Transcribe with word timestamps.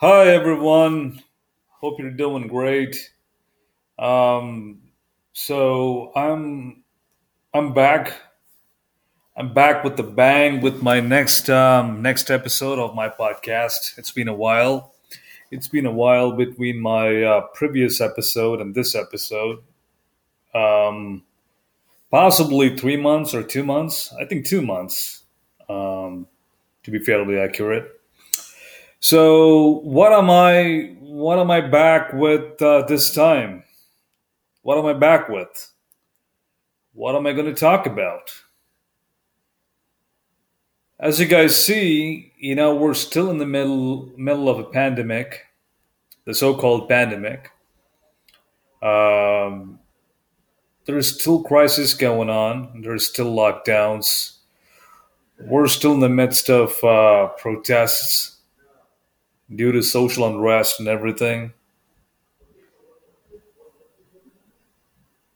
Hi 0.00 0.28
everyone. 0.28 1.22
Hope 1.68 2.00
you're 2.00 2.10
doing 2.10 2.46
great. 2.46 3.12
Um, 3.98 4.80
so 5.34 6.10
I'm 6.16 6.84
I'm 7.52 7.74
back. 7.74 8.14
I'm 9.36 9.52
back 9.52 9.84
with 9.84 9.98
the 9.98 10.02
bang 10.02 10.62
with 10.62 10.82
my 10.82 11.00
next 11.00 11.50
um, 11.50 12.00
next 12.00 12.30
episode 12.30 12.78
of 12.78 12.94
my 12.94 13.10
podcast. 13.10 13.98
It's 13.98 14.10
been 14.10 14.28
a 14.28 14.32
while. 14.32 14.94
It's 15.50 15.68
been 15.68 15.84
a 15.84 15.92
while 15.92 16.32
between 16.32 16.80
my 16.80 17.22
uh, 17.22 17.40
previous 17.52 18.00
episode 18.00 18.62
and 18.62 18.74
this 18.74 18.94
episode. 18.94 19.58
Um, 20.54 21.24
possibly 22.10 22.74
three 22.74 22.96
months 22.96 23.34
or 23.34 23.42
two 23.42 23.64
months. 23.64 24.14
I 24.18 24.24
think 24.24 24.46
two 24.46 24.62
months. 24.62 25.24
Um, 25.68 26.26
to 26.84 26.90
be 26.90 27.00
fairly 27.00 27.38
accurate. 27.38 27.99
So 29.00 29.80
what 29.82 30.12
am 30.12 30.28
I? 30.28 30.94
What 31.00 31.38
am 31.38 31.50
I 31.50 31.62
back 31.62 32.12
with 32.12 32.60
uh, 32.60 32.82
this 32.82 33.12
time? 33.14 33.64
What 34.60 34.76
am 34.76 34.84
I 34.84 34.92
back 34.92 35.30
with? 35.30 35.72
What 36.92 37.16
am 37.16 37.26
I 37.26 37.32
going 37.32 37.46
to 37.46 37.58
talk 37.58 37.86
about? 37.86 38.30
As 40.98 41.18
you 41.18 41.24
guys 41.24 41.56
see, 41.56 42.34
you 42.36 42.54
know 42.54 42.74
we're 42.74 42.92
still 42.92 43.30
in 43.30 43.38
the 43.38 43.46
middle 43.46 44.12
middle 44.18 44.50
of 44.50 44.58
a 44.58 44.64
pandemic, 44.64 45.46
the 46.26 46.34
so-called 46.34 46.86
pandemic. 46.86 47.50
Um, 48.82 49.78
there 50.84 50.98
is 50.98 51.18
still 51.18 51.42
crisis 51.42 51.94
going 51.94 52.28
on. 52.28 52.82
There's 52.82 53.08
still 53.08 53.34
lockdowns. 53.34 54.36
We're 55.38 55.68
still 55.68 55.94
in 55.94 56.00
the 56.00 56.10
midst 56.10 56.50
of 56.50 56.84
uh, 56.84 57.28
protests 57.38 58.39
due 59.54 59.72
to 59.72 59.82
social 59.82 60.26
unrest 60.26 60.78
and 60.80 60.88
everything. 60.88 61.52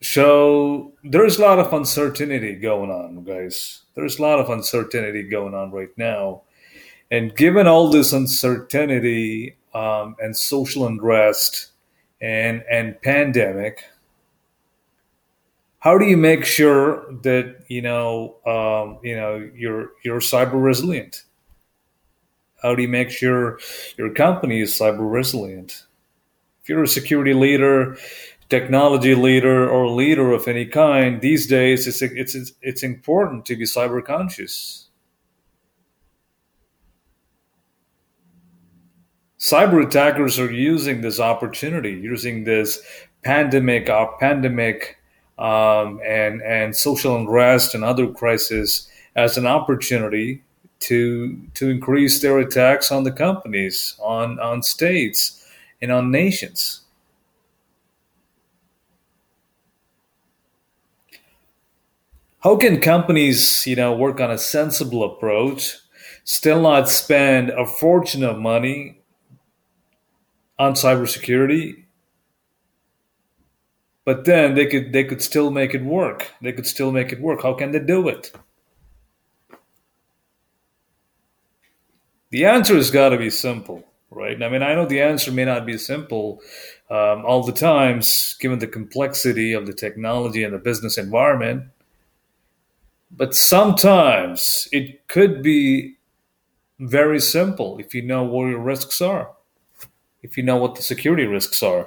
So 0.02 0.92
there's 1.02 1.38
a 1.38 1.42
lot 1.42 1.58
of 1.58 1.72
uncertainty 1.72 2.54
going 2.56 2.90
on, 2.90 3.24
guys. 3.24 3.82
There's 3.94 4.18
a 4.18 4.22
lot 4.22 4.38
of 4.38 4.50
uncertainty 4.50 5.22
going 5.22 5.54
on 5.54 5.70
right 5.70 5.96
now. 5.96 6.42
And 7.10 7.34
given 7.34 7.66
all 7.66 7.90
this 7.90 8.12
uncertainty 8.12 9.56
um, 9.74 10.16
and 10.20 10.36
social 10.36 10.86
unrest 10.86 11.72
and, 12.20 12.64
and 12.70 13.00
pandemic, 13.02 13.84
how 15.78 15.98
do 15.98 16.06
you 16.06 16.16
make 16.16 16.44
sure 16.46 17.12
that 17.22 17.64
you 17.68 17.82
know 17.82 18.36
um, 18.46 18.98
you 19.02 19.14
know 19.14 19.50
you're 19.54 19.92
you're 20.02 20.20
cyber 20.20 20.62
resilient? 20.62 21.24
How 22.64 22.74
do 22.74 22.80
you 22.80 22.88
make 22.88 23.10
sure 23.10 23.58
your 23.98 24.14
company 24.14 24.62
is 24.62 24.72
cyber 24.72 25.12
resilient? 25.12 25.84
If 26.62 26.70
you're 26.70 26.84
a 26.84 26.88
security 26.88 27.34
leader, 27.34 27.98
technology 28.48 29.14
leader, 29.14 29.68
or 29.68 29.90
leader 29.90 30.32
of 30.32 30.48
any 30.48 30.64
kind, 30.64 31.20
these 31.20 31.46
days 31.46 31.86
it's 31.86 32.00
it's 32.00 32.52
it's 32.62 32.82
important 32.82 33.44
to 33.46 33.56
be 33.56 33.64
cyber 33.64 34.02
conscious. 34.02 34.88
Cyber 39.38 39.86
attackers 39.86 40.38
are 40.38 40.50
using 40.50 41.02
this 41.02 41.20
opportunity, 41.20 41.90
using 41.90 42.44
this 42.44 42.80
pandemic, 43.22 43.90
uh, 43.90 44.06
pandemic, 44.18 44.96
um, 45.38 46.00
and 46.02 46.40
and 46.40 46.74
social 46.74 47.14
unrest 47.14 47.74
and 47.74 47.84
other 47.84 48.06
crises 48.06 48.88
as 49.14 49.36
an 49.36 49.46
opportunity 49.46 50.43
to 50.88 51.38
to 51.54 51.70
increase 51.70 52.20
their 52.20 52.38
attacks 52.38 52.90
on 52.92 53.04
the 53.04 53.12
companies, 53.12 53.96
on 54.00 54.38
on 54.40 54.62
states, 54.62 55.44
and 55.82 55.92
on 55.92 56.10
nations. 56.10 56.82
How 62.44 62.56
can 62.56 62.80
companies, 62.80 63.66
you 63.66 63.74
know, 63.74 63.92
work 63.96 64.20
on 64.20 64.30
a 64.30 64.38
sensible 64.38 65.02
approach, 65.02 65.78
still 66.22 66.60
not 66.62 66.88
spend 66.88 67.50
a 67.50 67.66
fortune 67.66 68.22
of 68.22 68.38
money 68.38 69.00
on 70.58 70.74
cybersecurity, 70.74 71.84
but 74.06 74.24
then 74.24 74.54
they 74.54 74.64
could 74.66 74.92
they 74.94 75.04
could 75.04 75.20
still 75.22 75.50
make 75.50 75.74
it 75.74 75.84
work. 75.84 76.32
They 76.40 76.52
could 76.52 76.66
still 76.66 76.90
make 76.92 77.12
it 77.12 77.20
work. 77.20 77.42
How 77.42 77.52
can 77.54 77.72
they 77.72 77.80
do 77.80 78.08
it? 78.08 78.32
The 82.34 82.46
answer 82.46 82.74
has 82.74 82.90
got 82.90 83.10
to 83.10 83.16
be 83.16 83.30
simple, 83.30 83.84
right? 84.10 84.42
I 84.42 84.48
mean, 84.48 84.60
I 84.60 84.74
know 84.74 84.86
the 84.86 85.00
answer 85.00 85.30
may 85.30 85.44
not 85.44 85.64
be 85.64 85.78
simple 85.78 86.42
um, 86.90 87.24
all 87.24 87.44
the 87.44 87.52
times, 87.52 88.36
given 88.40 88.58
the 88.58 88.66
complexity 88.66 89.52
of 89.52 89.68
the 89.68 89.72
technology 89.72 90.42
and 90.42 90.52
the 90.52 90.58
business 90.58 90.98
environment. 90.98 91.66
But 93.08 93.36
sometimes 93.36 94.68
it 94.72 95.06
could 95.06 95.44
be 95.44 95.94
very 96.80 97.20
simple 97.20 97.78
if 97.78 97.94
you 97.94 98.02
know 98.02 98.24
where 98.24 98.50
your 98.50 98.58
risks 98.58 99.00
are, 99.00 99.30
if 100.24 100.36
you 100.36 100.42
know 100.42 100.56
what 100.56 100.74
the 100.74 100.82
security 100.82 101.26
risks 101.26 101.62
are. 101.62 101.86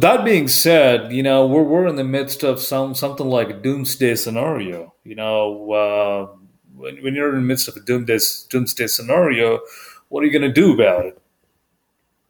That 0.00 0.24
being 0.24 0.48
said, 0.48 1.12
you 1.12 1.22
know 1.22 1.46
we're 1.46 1.62
we're 1.62 1.86
in 1.86 1.96
the 1.96 2.04
midst 2.04 2.42
of 2.42 2.60
some 2.60 2.94
something 2.94 3.26
like 3.28 3.50
a 3.50 3.54
doomsday 3.54 4.14
scenario. 4.16 4.94
You 5.04 5.14
know, 5.16 5.72
uh, 5.72 6.36
when, 6.74 7.02
when 7.02 7.14
you're 7.14 7.30
in 7.30 7.36
the 7.36 7.40
midst 7.42 7.68
of 7.68 7.76
a 7.76 7.80
doomsday 7.80 8.18
doomsday 8.50 8.86
scenario, 8.86 9.60
what 10.08 10.22
are 10.22 10.26
you 10.26 10.32
going 10.32 10.42
to 10.42 10.52
do 10.52 10.72
about 10.74 11.06
it? 11.06 11.20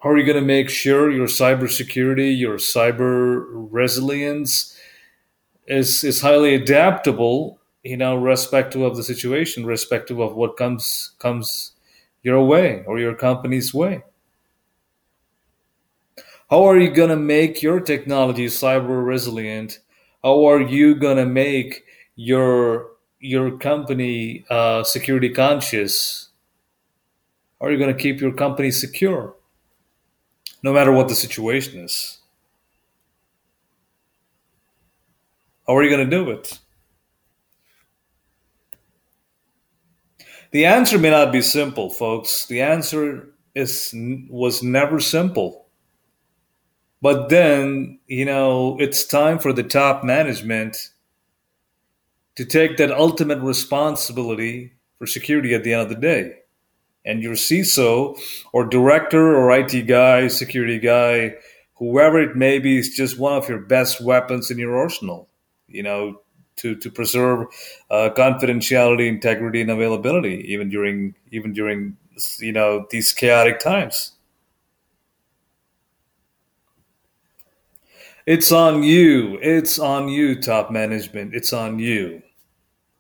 How 0.01 0.11
are 0.11 0.19
you 0.19 0.27
going 0.27 0.41
to 0.41 0.47
make 0.47 0.69
sure 0.69 1.11
your 1.11 1.27
cybersecurity, 1.27 2.39
your 2.39 2.57
cyber 2.57 3.45
resilience 3.51 4.77
is 5.67 6.05
is 6.05 6.21
highly 6.21 6.55
adaptable? 6.55 7.61
You 7.83 7.97
know, 7.99 8.17
respective 8.17 8.83
of 8.83 8.97
the 8.97 9.03
situation, 9.05 9.67
respective 9.67 10.19
of 10.21 10.35
what 10.37 10.57
comes 10.57 11.13
comes 11.19 11.73
your 12.23 12.45
way 12.47 12.85
or 12.87 12.99
your 12.99 13.15
company's 13.15 13.75
way. 13.75 14.03
How 16.51 16.65
are 16.65 16.79
you 16.79 16.91
going 16.91 17.09
to 17.09 17.17
make 17.17 17.63
your 17.63 17.81
technology 17.81 18.47
cyber 18.47 19.05
resilient? 19.05 19.79
How 20.23 20.45
are 20.45 20.61
you 20.61 20.95
going 20.95 21.17
to 21.17 21.27
make 21.27 21.85
your 22.17 22.91
your 23.19 23.57
company 23.59 24.45
uh, 24.51 24.85
security 24.85 25.31
conscious? 25.31 26.29
How 27.61 27.67
are 27.67 27.73
you 27.73 27.79
going 27.79 27.95
to 27.95 28.03
keep 28.03 28.21
your 28.21 28.33
company 28.33 28.71
secure, 28.71 29.37
no 30.63 30.73
matter 30.73 30.93
what 30.93 31.09
the 31.09 31.15
situation 31.15 31.81
is? 31.81 32.19
How 35.67 35.77
are 35.77 35.83
you 35.83 35.89
going 35.89 36.09
to 36.09 36.17
do 36.17 36.31
it? 36.31 36.59
The 40.51 40.67
answer 40.67 40.99
may 40.99 41.11
not 41.11 41.33
be 41.33 41.41
simple, 41.41 41.89
folks. 41.89 42.47
The 42.47 42.61
answer 42.61 43.31
is 43.55 43.95
was 44.29 44.63
never 44.63 45.01
simple. 45.01 45.64
But 47.05 47.29
then, 47.29 47.99
you 48.07 48.25
know, 48.25 48.79
it's 48.81 49.05
time 49.05 49.39
for 49.39 49.53
the 49.53 49.63
top 49.63 50.05
management 50.05 50.89
to 52.35 52.47
take 52.47 52.79
that 52.79 52.91
ultimate 52.91 53.41
responsibility 53.41 54.73
for 54.99 55.07
security 55.07 55.53
at 55.53 55.65
the 55.65 55.75
end 55.75 55.83
of 55.83 55.91
the 55.91 55.97
day. 55.97 56.39
And 57.05 57.23
your 57.23 57.35
CISO 57.35 58.19
or 58.55 58.65
director 58.65 59.37
or 59.37 59.53
IT 59.53 59.83
guy, 59.83 60.29
security 60.29 60.79
guy, 60.79 61.35
whoever 61.75 62.23
it 62.23 62.37
may 62.37 62.59
be, 62.59 62.79
is 62.79 62.89
just 62.97 63.19
one 63.19 63.35
of 63.35 63.51
your 63.51 63.59
best 63.59 64.01
weapons 64.01 64.51
in 64.51 64.57
your 64.57 64.75
arsenal. 64.75 65.29
You 65.69 65.83
know, 65.83 66.23
to 66.57 66.75
to 66.75 66.91
preserve 66.91 67.49
uh, 67.91 68.09
confidentiality, 68.17 69.09
integrity, 69.09 69.61
and 69.61 69.71
availability, 69.71 70.43
even 70.51 70.71
during 70.71 71.15
even 71.31 71.53
during 71.53 71.99
you 72.39 72.53
know 72.53 72.87
these 72.89 73.13
chaotic 73.13 73.61
times. 73.61 74.14
It's 78.27 78.51
on 78.53 78.83
you. 78.83 79.39
It's 79.43 79.79
on 79.79 80.09
you, 80.09 80.41
top 80.41 80.71
management. 80.71 81.35
It's 81.35 81.53
on 81.53 81.79
you. 81.79 82.23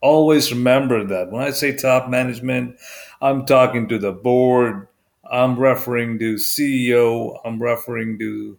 Always 0.03 0.53
remember 0.53 1.03
that. 1.05 1.31
When 1.31 1.43
I 1.43 1.50
say 1.50 1.75
top 1.75 2.11
management, 2.11 2.76
I'm 3.23 3.47
talking 3.47 3.88
to 3.88 3.99
the 3.99 4.12
board. 4.12 4.88
I'm 5.31 5.59
referring 5.59 6.19
to 6.19 6.35
CEO. 6.35 7.38
I'm 7.43 7.62
referring 7.62 8.19
to 8.19 8.59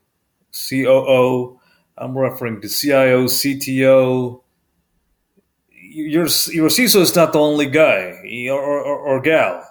COO. 0.51 1.59
I'm 1.97 2.17
referring 2.17 2.61
to 2.61 2.67
CIO, 2.67 3.25
CTO. 3.25 4.41
Your, 5.69 6.23
your 6.23 6.69
CISO 6.69 7.01
is 7.01 7.15
not 7.15 7.31
the 7.31 7.39
only 7.39 7.67
guy 7.67 8.19
or, 8.49 8.59
or, 8.59 8.97
or 8.97 9.21
gal 9.21 9.63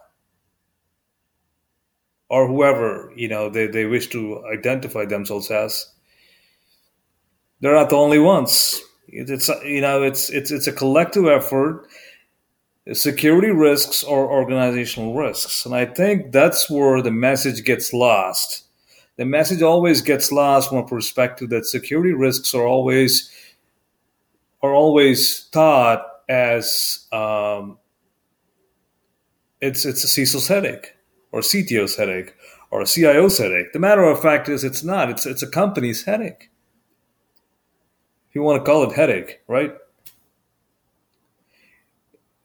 or 2.31 2.49
whoever 2.49 3.13
you 3.15 3.29
know 3.29 3.51
they, 3.51 3.67
they 3.67 3.85
wish 3.85 4.09
to 4.09 4.43
identify 4.47 5.05
themselves 5.05 5.51
as 5.51 5.94
they're 7.65 7.75
not 7.75 7.89
the 7.89 7.97
only 7.97 8.19
ones. 8.19 8.83
It's 9.09 9.49
you 9.65 9.81
know 9.81 10.03
it's 10.03 10.29
it's 10.29 10.51
it's 10.51 10.67
a 10.67 10.73
collective 10.73 11.27
effort. 11.27 11.87
Security 12.93 13.51
risks 13.51 14.05
or 14.05 14.31
organizational 14.31 15.15
risks, 15.15 15.65
and 15.65 15.75
I 15.75 15.87
think 15.87 16.33
that's 16.33 16.69
where 16.69 17.01
the 17.01 17.11
message 17.11 17.65
gets 17.65 17.95
lost. 17.95 18.65
The 19.17 19.25
message 19.25 19.63
always 19.63 20.03
gets 20.03 20.31
lost 20.31 20.69
from 20.69 20.79
a 20.79 20.87
perspective 20.87 21.49
that 21.49 21.65
security 21.65 22.13
risks 22.13 22.53
are 22.53 22.67
always 22.67 23.31
are 24.63 24.75
always 24.75 25.45
thought 25.45 26.05
as 26.29 27.07
um, 27.13 27.79
it's 29.63 29.87
it's 29.87 30.05
a 30.05 30.07
CISO's 30.07 30.49
headache 30.49 30.95
or 31.33 31.41
CTO's 31.41 31.97
headache 31.97 32.35
or 32.71 32.83
a 32.83 32.85
CIO's 32.85 33.39
headache. 33.39 33.73
The 33.73 33.79
matter 33.79 34.05
of 34.05 34.21
fact 34.21 34.51
is, 34.51 34.65
it's 34.65 34.85
not. 34.85 35.09
It's 35.09 35.25
it's 35.25 35.43
a 35.43 35.49
company's 35.49 36.05
headache 36.05 36.51
you 38.35 38.43
want 38.43 38.63
to 38.63 38.71
call 38.71 38.89
it 38.89 38.95
headache, 38.95 39.41
right? 39.47 39.75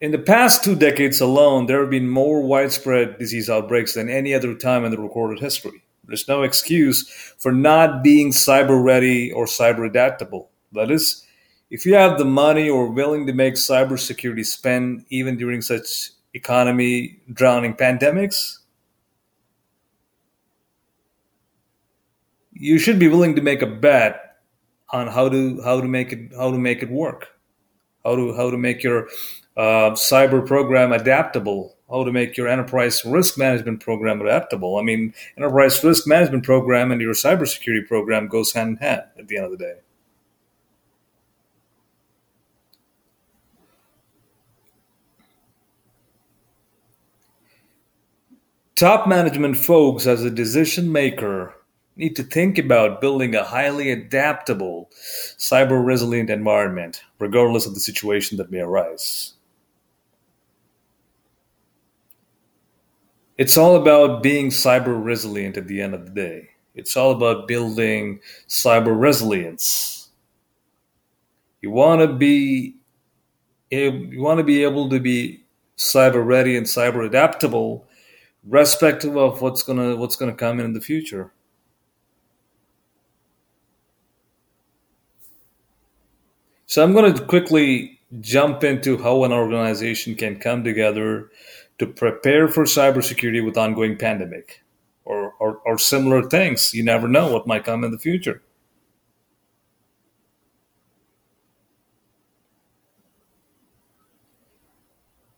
In 0.00 0.12
the 0.12 0.18
past 0.18 0.64
two 0.64 0.74
decades 0.74 1.20
alone, 1.20 1.66
there 1.66 1.80
have 1.80 1.90
been 1.90 2.08
more 2.08 2.40
widespread 2.40 3.18
disease 3.18 3.50
outbreaks 3.50 3.94
than 3.94 4.08
any 4.08 4.32
other 4.32 4.54
time 4.54 4.84
in 4.84 4.90
the 4.90 4.98
recorded 4.98 5.40
history. 5.40 5.82
There's 6.04 6.26
no 6.26 6.42
excuse 6.42 7.08
for 7.38 7.52
not 7.52 8.02
being 8.02 8.30
cyber 8.30 8.82
ready 8.82 9.30
or 9.30 9.44
cyber 9.44 9.86
adaptable. 9.86 10.50
That 10.72 10.90
is, 10.90 11.26
if 11.70 11.84
you 11.84 11.94
have 11.94 12.18
the 12.18 12.24
money 12.24 12.68
or 12.70 12.90
willing 12.90 13.26
to 13.26 13.32
make 13.32 13.54
cybersecurity 13.54 14.46
spend 14.46 15.04
even 15.10 15.36
during 15.36 15.60
such 15.60 16.10
economy 16.32 17.20
drowning 17.32 17.74
pandemics, 17.74 18.58
you 22.52 22.78
should 22.78 22.98
be 22.98 23.08
willing 23.08 23.36
to 23.36 23.42
make 23.42 23.62
a 23.62 23.66
bet 23.66 24.29
on 24.92 25.06
how 25.08 25.28
to 25.28 25.60
how 25.62 25.80
to 25.80 25.88
make 25.88 26.12
it 26.12 26.32
how 26.36 26.50
to 26.50 26.58
make 26.58 26.82
it 26.82 26.90
work, 26.90 27.28
how 28.04 28.16
to 28.16 28.34
how 28.34 28.50
to 28.50 28.58
make 28.58 28.82
your 28.82 29.08
uh, 29.56 29.90
cyber 29.92 30.46
program 30.46 30.92
adaptable, 30.92 31.76
how 31.88 32.04
to 32.04 32.12
make 32.12 32.36
your 32.36 32.48
enterprise 32.48 33.04
risk 33.04 33.38
management 33.38 33.80
program 33.80 34.20
adaptable. 34.20 34.78
I 34.78 34.82
mean, 34.82 35.14
enterprise 35.36 35.82
risk 35.84 36.06
management 36.06 36.44
program 36.44 36.90
and 36.92 37.00
your 37.00 37.14
cybersecurity 37.14 37.86
program 37.86 38.28
goes 38.28 38.52
hand 38.52 38.70
in 38.70 38.76
hand 38.76 39.02
at 39.18 39.28
the 39.28 39.36
end 39.36 39.46
of 39.46 39.50
the 39.52 39.58
day. 39.58 39.74
Top 48.74 49.06
management 49.06 49.58
folks 49.58 50.06
as 50.06 50.24
a 50.24 50.30
decision 50.30 50.90
maker 50.90 51.54
need 51.96 52.16
to 52.16 52.22
think 52.22 52.58
about 52.58 53.00
building 53.00 53.34
a 53.34 53.44
highly 53.44 53.90
adaptable, 53.90 54.90
cyber 55.38 55.84
resilient 55.84 56.30
environment, 56.30 57.02
regardless 57.18 57.66
of 57.66 57.74
the 57.74 57.80
situation 57.80 58.38
that 58.38 58.50
may 58.50 58.60
arise. 58.60 59.34
It's 63.36 63.56
all 63.56 63.76
about 63.76 64.22
being 64.22 64.48
cyber 64.48 65.02
resilient 65.02 65.56
at 65.56 65.66
the 65.66 65.80
end 65.80 65.94
of 65.94 66.04
the 66.04 66.10
day. 66.10 66.50
It's 66.74 66.96
all 66.96 67.10
about 67.10 67.48
building 67.48 68.20
cyber 68.48 68.98
resilience. 68.98 70.10
You 71.62 71.70
want 71.70 72.00
to 72.02 72.08
be 72.08 72.76
you 73.70 74.20
want 74.20 74.38
to 74.38 74.44
be 74.44 74.62
able 74.62 74.88
to 74.90 75.00
be 75.00 75.44
cyber 75.76 76.24
ready 76.24 76.56
and 76.56 76.66
cyber 76.66 77.06
adaptable, 77.06 77.86
respective 78.44 79.16
of 79.16 79.40
what's 79.42 79.62
gonna 79.62 79.96
what's 79.96 80.16
gonna 80.16 80.34
come 80.34 80.60
in, 80.60 80.66
in 80.66 80.72
the 80.72 80.80
future. 80.80 81.32
So 86.70 86.84
I'm 86.84 86.92
going 86.92 87.12
to 87.12 87.24
quickly 87.24 87.98
jump 88.20 88.62
into 88.62 88.96
how 88.96 89.24
an 89.24 89.32
organization 89.32 90.14
can 90.14 90.38
come 90.38 90.62
together 90.62 91.28
to 91.80 91.86
prepare 91.88 92.46
for 92.46 92.62
cybersecurity 92.62 93.44
with 93.44 93.58
ongoing 93.58 93.96
pandemic 93.96 94.62
or, 95.04 95.32
or, 95.40 95.56
or 95.66 95.78
similar 95.80 96.22
things. 96.22 96.72
You 96.72 96.84
never 96.84 97.08
know 97.08 97.32
what 97.32 97.48
might 97.48 97.64
come 97.64 97.82
in 97.82 97.90
the 97.90 97.98
future. 97.98 98.40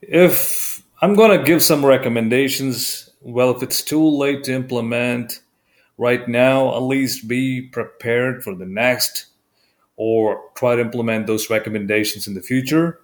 If 0.02 0.82
I'm 1.00 1.14
going 1.14 1.38
to 1.38 1.46
give 1.46 1.62
some 1.62 1.82
recommendations, 1.82 3.08
well, 3.22 3.56
if 3.56 3.62
it's 3.62 3.80
too 3.80 4.06
late 4.06 4.44
to 4.44 4.52
implement 4.52 5.40
right 5.96 6.28
now, 6.28 6.76
at 6.76 6.82
least 6.82 7.26
be 7.26 7.62
prepared 7.62 8.44
for 8.44 8.54
the 8.54 8.66
next 8.66 9.31
or 9.96 10.40
try 10.54 10.74
to 10.74 10.80
implement 10.80 11.26
those 11.26 11.50
recommendations 11.50 12.26
in 12.26 12.34
the 12.34 12.40
future 12.40 13.00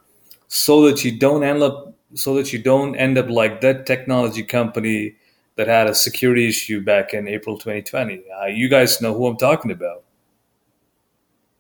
so 0.49 0.83
that 0.89 1.05
you 1.05 1.17
don't 1.19 1.45
end 1.45 1.63
up 1.63 1.95
so 2.15 2.35
that 2.35 2.53
you 2.53 2.59
don't 2.59 2.97
end 2.97 3.19
up 3.19 3.29
like 3.29 3.61
that 3.61 3.87
technology 3.87 4.43
company 4.43 5.15
that 5.57 5.67
had 5.67 5.89
a 5.89 5.95
security 5.95 6.49
issue 6.49 6.81
back 6.81 7.13
in 7.13 7.27
April 7.29 7.59
2020. 7.59 8.23
Uh, 8.41 8.47
you 8.47 8.69
guys 8.69 9.01
know 9.03 9.13
who 9.13 9.27
I'm 9.27 9.37
talking 9.37 9.71
about. 9.71 10.05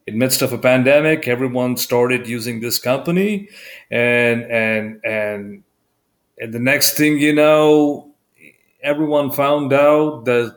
In 0.06 0.16
midst 0.16 0.40
of 0.40 0.52
a 0.52 0.58
pandemic, 0.58 1.28
everyone 1.28 1.76
started 1.76 2.26
using 2.26 2.60
this 2.60 2.78
company, 2.78 3.48
and 3.90 4.42
and 4.44 5.00
and 5.04 5.64
and 6.40 6.54
the 6.54 6.58
next 6.58 6.96
thing 6.96 7.18
you 7.18 7.34
know, 7.34 8.14
everyone 8.82 9.30
found 9.30 9.74
out 9.74 10.24
that 10.24 10.56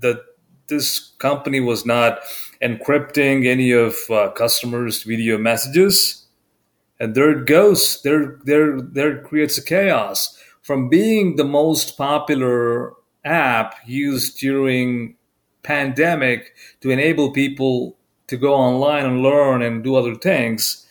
that 0.00 0.22
this 0.66 1.12
company 1.18 1.60
was 1.60 1.86
not 1.86 2.20
encrypting 2.62 3.46
any 3.46 3.72
of 3.72 3.96
uh, 4.10 4.30
customers' 4.30 5.02
video 5.02 5.38
messages. 5.38 6.26
And 7.00 7.14
there 7.14 7.30
it 7.30 7.46
goes. 7.46 8.00
There, 8.02 8.38
there, 8.44 8.80
there 8.80 9.18
it 9.18 9.24
creates 9.24 9.58
a 9.58 9.64
chaos 9.64 10.38
from 10.62 10.88
being 10.88 11.36
the 11.36 11.44
most 11.44 11.98
popular 11.98 12.92
app 13.24 13.74
used 13.86 14.38
during 14.38 15.16
pandemic 15.62 16.54
to 16.80 16.90
enable 16.90 17.32
people 17.32 17.96
to 18.28 18.36
go 18.36 18.54
online 18.54 19.04
and 19.04 19.22
learn 19.22 19.62
and 19.62 19.82
do 19.82 19.96
other 19.96 20.14
things. 20.14 20.86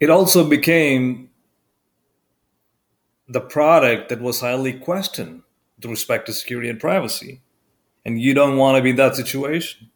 It 0.00 0.10
also 0.10 0.48
became 0.48 1.30
the 3.28 3.40
product 3.40 4.10
that 4.10 4.20
was 4.20 4.40
highly 4.40 4.72
questioned 4.72 5.42
with 5.76 5.90
respect 5.90 6.26
to 6.26 6.32
security 6.32 6.68
and 6.68 6.78
privacy. 6.78 7.40
And 8.04 8.20
you 8.20 8.34
don't 8.34 8.56
want 8.56 8.76
to 8.76 8.82
be 8.82 8.90
in 8.90 8.96
that 8.96 9.16
situation. 9.16 9.90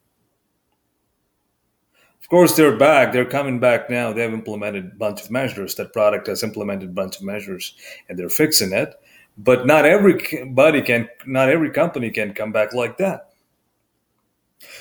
Of 2.21 2.29
course, 2.29 2.55
they're 2.55 2.77
back. 2.77 3.11
They're 3.11 3.25
coming 3.25 3.59
back 3.59 3.89
now. 3.89 4.13
They 4.13 4.21
have 4.21 4.33
implemented 4.33 4.85
a 4.85 4.95
bunch 4.95 5.23
of 5.23 5.31
measures. 5.31 5.75
That 5.75 5.93
product 5.93 6.27
has 6.27 6.43
implemented 6.43 6.89
a 6.89 6.93
bunch 6.93 7.17
of 7.17 7.23
measures, 7.23 7.75
and 8.07 8.17
they're 8.17 8.29
fixing 8.29 8.71
it. 8.71 8.93
But 9.37 9.65
not 9.65 9.85
everybody 9.85 10.81
can, 10.81 11.07
not 11.25 11.49
every 11.49 11.71
company 11.71 12.11
can 12.11 12.33
come 12.33 12.51
back 12.51 12.73
like 12.73 12.97
that. 12.97 13.29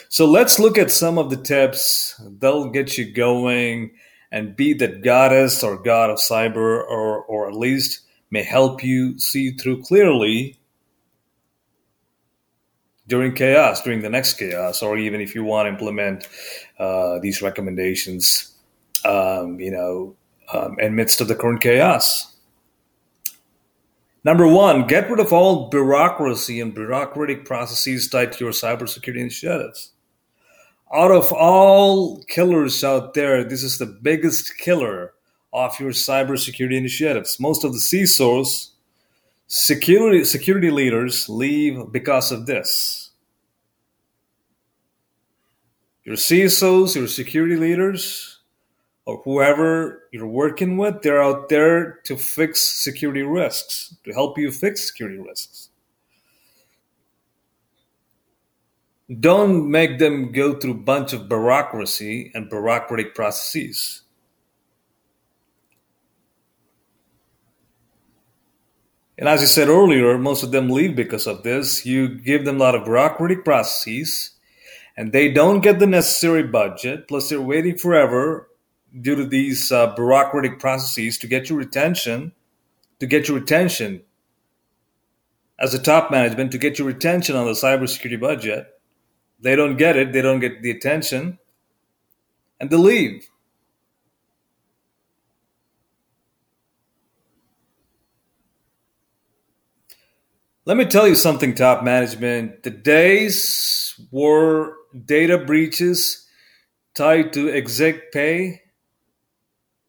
So 0.09 0.27
let's 0.27 0.59
look 0.59 0.77
at 0.79 0.91
some 0.91 1.19
of 1.19 1.31
the 1.31 1.37
tips. 1.37 2.21
They'll 2.39 2.71
get 2.71 2.99
you 2.99 3.13
going 3.13 3.93
and 4.31 4.57
be 4.57 4.75
that 4.75 5.03
goddess 5.03 5.63
or 5.63 5.79
god 5.79 6.11
of 6.11 6.19
cyber, 6.19 6.83
or 6.85 7.23
or 7.25 7.49
at 7.49 7.55
least 7.55 8.01
may 8.31 8.43
help 8.43 8.85
you 8.85 9.19
see 9.19 9.53
through 9.53 9.83
clearly 9.83 10.58
during 13.09 13.35
chaos, 13.35 13.83
during 13.83 14.03
the 14.03 14.11
next 14.11 14.35
chaos, 14.35 14.83
or 14.83 14.97
even 14.97 15.21
if 15.21 15.35
you 15.35 15.43
want 15.43 15.67
to 15.67 15.71
implement 15.71 16.29
uh, 16.79 17.19
these 17.19 17.43
recommendations, 17.43 18.53
um, 19.05 19.59
you 19.59 19.71
know, 19.71 20.15
um, 20.53 20.79
in 20.79 20.95
midst 20.95 21.21
of 21.21 21.29
the 21.29 21.35
current 21.35 21.61
chaos. 21.61 22.37
Number 24.25 24.47
one, 24.47 24.87
get 24.87 25.11
rid 25.11 25.21
of 25.21 25.33
all 25.33 25.71
bureaucracy 25.71 26.61
and 26.61 26.75
bureaucratic 26.75 27.45
processes 27.45 28.09
tied 28.09 28.33
to 28.33 28.45
your 28.45 28.53
cybersecurity 28.53 29.21
initiatives. 29.21 29.93
Out 30.93 31.11
of 31.11 31.33
all 31.33 32.23
killers 32.25 32.83
out 32.83 33.15
there, 33.15 33.45
this 33.45 33.63
is 33.63 33.79
the 33.79 33.87
biggest 33.87 34.59
killer 34.59 35.15
of 35.53 35.79
your 35.81 35.93
cybersecurity 35.93 36.77
initiatives. 36.77 37.39
Most 37.41 37.65
of 37.65 37.73
the 37.73 37.79
CISOs, 37.79 38.71
security 39.49 40.25
security 40.25 40.71
leaders, 40.71 41.29
leave 41.29 41.91
because 41.91 42.31
of 42.31 42.47
this. 42.47 43.11
Your 46.05 46.17
CSOs, 46.17 46.95
your 46.95 47.09
security 47.09 47.57
leaders, 47.57 48.39
or 49.05 49.21
whoever 49.25 50.05
you're 50.13 50.27
working 50.27 50.77
with, 50.77 51.03
they're 51.03 51.23
out 51.23 51.49
there 51.49 52.01
to 52.05 52.17
fix 52.17 52.63
security 52.63 53.23
risks, 53.23 53.95
to 54.05 54.13
help 54.13 54.39
you 54.39 54.51
fix 54.51 54.87
security 54.87 55.19
risks. 55.19 55.71
Don't 59.21 59.71
make 59.71 59.99
them 59.99 60.33
go 60.33 60.59
through 60.59 60.73
a 60.73 60.85
bunch 60.85 61.15
of 61.15 61.29
bureaucracy 61.29 62.31
and 62.35 62.51
bureaucratic 62.51 63.15
processes. 63.15 64.03
And 69.19 69.29
as 69.29 69.43
I 69.43 69.47
said 69.47 69.69
earlier, 69.69 70.17
most 70.17 70.45
of 70.45 70.53
them 70.53 70.71
leave 70.71 70.95
because 70.95 71.27
of 71.27 71.43
this. 71.43 71.85
You 71.85 72.09
give 72.09 72.45
them 72.45 72.57
a 72.57 72.61
lot 72.61 72.77
of 72.77 72.85
bureaucratic 72.85 73.45
processes 73.45 74.31
and 74.97 75.13
they 75.13 75.31
don't 75.31 75.61
get 75.61 75.79
the 75.79 75.87
necessary 75.87 76.45
budget, 76.45 77.07
plus 77.07 77.29
they're 77.29 77.41
waiting 77.41 77.77
forever 77.77 78.49
due 79.01 79.17
to 79.17 79.25
these 79.25 79.71
uh, 79.71 79.95
bureaucratic 79.95 80.59
processes 80.59 81.19
to 81.19 81.27
get 81.27 81.49
your 81.49 81.61
attention, 81.61 82.33
to 83.01 83.07
get 83.07 83.29
your 83.29 83.39
attention 83.39 84.03
as 85.59 85.75
a 85.75 85.79
top 85.79 86.11
management, 86.11 86.53
to 86.53 86.59
get 86.59 86.79
your 86.79 86.89
attention 86.89 87.37
on 87.37 87.47
the 87.47 87.53
cybersecurity 87.53 88.21
budget. 88.21 88.67
They 89.41 89.55
don't 89.55 89.77
get 89.77 89.97
it, 89.97 90.13
they 90.13 90.23
don't 90.23 90.41
get 90.41 90.63
the 90.63 90.71
attention, 90.71 91.39
and 92.59 92.71
they 92.71 92.77
leave. 92.77 93.29
Let 100.69 100.77
me 100.77 100.85
tell 100.85 101.09
you 101.09 101.15
something, 101.15 101.55
top 101.55 101.83
management. 101.83 102.63
The 102.63 102.71
days 102.71 103.99
were 104.13 104.77
data 105.07 105.39
breaches 105.39 106.29
tied 106.95 107.33
to 107.33 107.51
exec 107.51 108.13
pay 108.13 108.61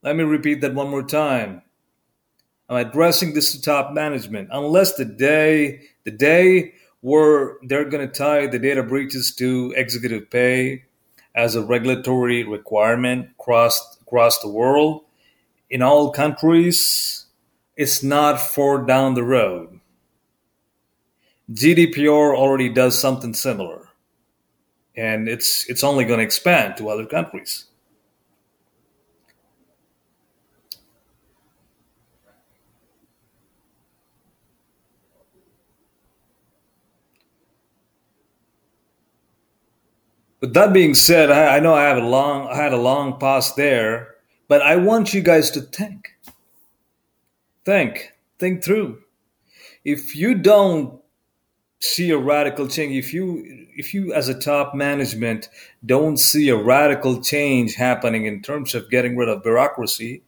let 0.02 0.16
me 0.16 0.24
repeat 0.24 0.62
that 0.62 0.74
one 0.74 0.90
more 0.90 1.04
time. 1.04 1.62
I'm 2.70 2.78
addressing 2.78 3.34
this 3.34 3.52
to 3.52 3.62
top 3.62 3.92
management. 3.92 4.48
Unless 4.52 4.94
the 4.94 5.04
day, 5.04 5.82
the 6.06 6.12
day 6.12 6.74
where 7.02 7.58
they're 7.64 7.90
going 7.90 8.08
to 8.08 8.14
tie 8.14 8.48
the 8.48 8.60
data 8.60 8.82
breaches 8.82 9.36
to 9.36 9.74
executive 9.76 10.30
pay 10.30 10.86
as 11.36 11.56
a 11.56 11.62
regulatory 11.62 12.46
requirement 12.46 13.32
across 13.38 13.98
across 14.02 14.40
the 14.40 14.50
world 14.50 15.04
in 15.70 15.82
all 15.82 16.12
countries, 16.12 17.26
it's 17.76 18.02
not 18.02 18.40
far 18.40 18.86
down 18.86 19.16
the 19.16 19.24
road. 19.24 19.79
GDPR 21.52 22.36
already 22.36 22.70
does 22.70 23.00
something 23.00 23.34
similar, 23.34 23.90
and 24.96 25.28
it's 25.28 25.68
it's 25.68 25.84
only 25.84 26.06
going 26.06 26.20
to 26.20 26.24
expand 26.24 26.78
to 26.78 26.90
other 26.90 27.06
countries. 27.08 27.66
With 40.40 40.54
that 40.54 40.72
being 40.72 40.94
said, 40.94 41.32
I, 41.32 41.58
I 41.58 41.60
know 41.60 41.74
I 41.74 41.84
have 41.84 41.98
a 41.98 42.06
long, 42.06 42.48
I 42.48 42.56
had 42.56 42.72
a 42.74 42.78
long 42.78 43.20
pause 43.20 43.56
there, 43.56 44.16
but 44.48 44.62
I 44.62 44.78
want 44.78 45.14
you 45.14 45.22
guys 45.22 45.52
to 45.52 45.62
think, 45.62 46.16
think, 47.66 48.14
think 48.38 48.64
through. 48.64 49.00
If 49.84 50.16
you 50.16 50.36
don't 50.36 51.02
see 51.80 52.12
a 52.12 52.18
radical 52.18 52.68
change, 52.68 52.96
if 52.96 53.14
you, 53.14 53.68
if 53.76 53.94
you 53.94 54.14
as 54.14 54.28
a 54.28 54.40
top 54.40 54.76
management 54.76 55.50
don't 55.86 56.18
see 56.18 56.50
a 56.50 56.56
radical 56.56 57.22
change 57.22 57.76
happening 57.76 58.26
in 58.26 58.42
terms 58.42 58.76
of 58.76 58.90
getting 58.90 59.16
rid 59.16 59.30
of 59.30 59.44
bureaucracy, 59.44 60.22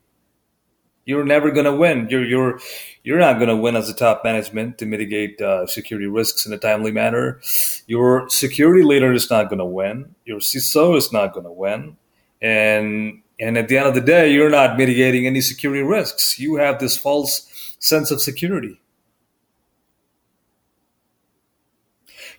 you're 1.05 1.25
never 1.25 1.51
going 1.51 1.65
to 1.65 1.75
win. 1.75 2.07
You're 2.09 2.25
you're 2.25 2.59
you're 3.03 3.19
not 3.19 3.37
going 3.37 3.49
to 3.49 3.55
win 3.55 3.75
as 3.75 3.89
a 3.89 3.93
top 3.93 4.23
management 4.23 4.77
to 4.77 4.85
mitigate 4.85 5.41
uh, 5.41 5.65
security 5.65 6.07
risks 6.07 6.45
in 6.45 6.53
a 6.53 6.57
timely 6.57 6.91
manner. 6.91 7.41
Your 7.87 8.29
security 8.29 8.83
leader 8.83 9.11
is 9.11 9.29
not 9.29 9.49
going 9.49 9.59
to 9.59 9.65
win. 9.65 10.15
Your 10.25 10.39
CISO 10.39 10.95
is 10.95 11.11
not 11.11 11.33
going 11.33 11.45
to 11.45 11.51
win, 11.51 11.97
and 12.41 13.21
and 13.39 13.57
at 13.57 13.67
the 13.67 13.77
end 13.77 13.87
of 13.87 13.95
the 13.95 14.01
day, 14.01 14.31
you're 14.31 14.49
not 14.49 14.77
mitigating 14.77 15.25
any 15.25 15.41
security 15.41 15.81
risks. 15.81 16.37
You 16.37 16.55
have 16.55 16.79
this 16.79 16.95
false 16.95 17.75
sense 17.79 18.11
of 18.11 18.21
security. 18.21 18.80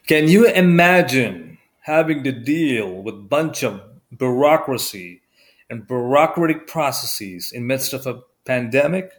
Can 0.06 0.28
you 0.28 0.46
imagine 0.46 1.58
having 1.80 2.24
to 2.24 2.32
deal 2.32 3.02
with 3.02 3.28
bunch 3.28 3.62
of 3.62 3.80
bureaucracy 4.16 5.22
and 5.70 5.86
bureaucratic 5.86 6.66
processes 6.66 7.52
in 7.52 7.66
midst 7.66 7.92
of 7.92 8.06
a 8.06 8.22
pandemic? 8.44 9.12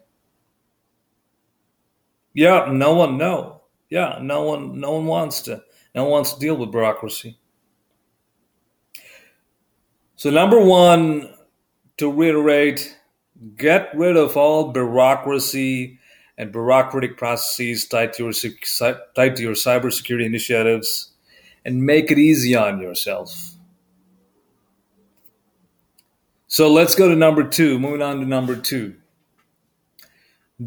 Yeah 2.33 2.69
no 2.71 2.95
one 2.95 3.17
no 3.17 3.61
yeah 3.89 4.17
no 4.21 4.43
one 4.43 4.79
no 4.79 4.93
one 4.93 5.05
wants 5.05 5.41
to 5.43 5.63
no 5.95 6.03
one 6.03 6.11
wants 6.11 6.33
to 6.33 6.39
deal 6.39 6.55
with 6.55 6.71
bureaucracy. 6.71 7.37
So 10.15 10.29
number 10.29 10.59
one 10.59 11.33
to 11.97 12.11
reiterate 12.11 12.97
get 13.55 13.89
rid 13.95 14.17
of 14.17 14.35
all 14.35 14.71
bureaucracy 14.71 15.99
and 16.37 16.51
bureaucratic 16.51 17.17
processes 17.17 17.87
tied 17.87 18.13
to 18.13 18.23
your 18.23 18.33
tied 19.15 19.35
to 19.35 19.41
your 19.41 19.53
cybersecurity 19.53 20.25
initiatives 20.25 21.11
and 21.65 21.85
make 21.85 22.11
it 22.11 22.17
easy 22.17 22.55
on 22.55 22.81
yourself 22.81 23.51
so 26.47 26.71
let's 26.71 26.95
go 26.95 27.07
to 27.09 27.15
number 27.15 27.43
two 27.43 27.79
moving 27.79 28.01
on 28.01 28.19
to 28.19 28.25
number 28.25 28.55
two 28.55 28.95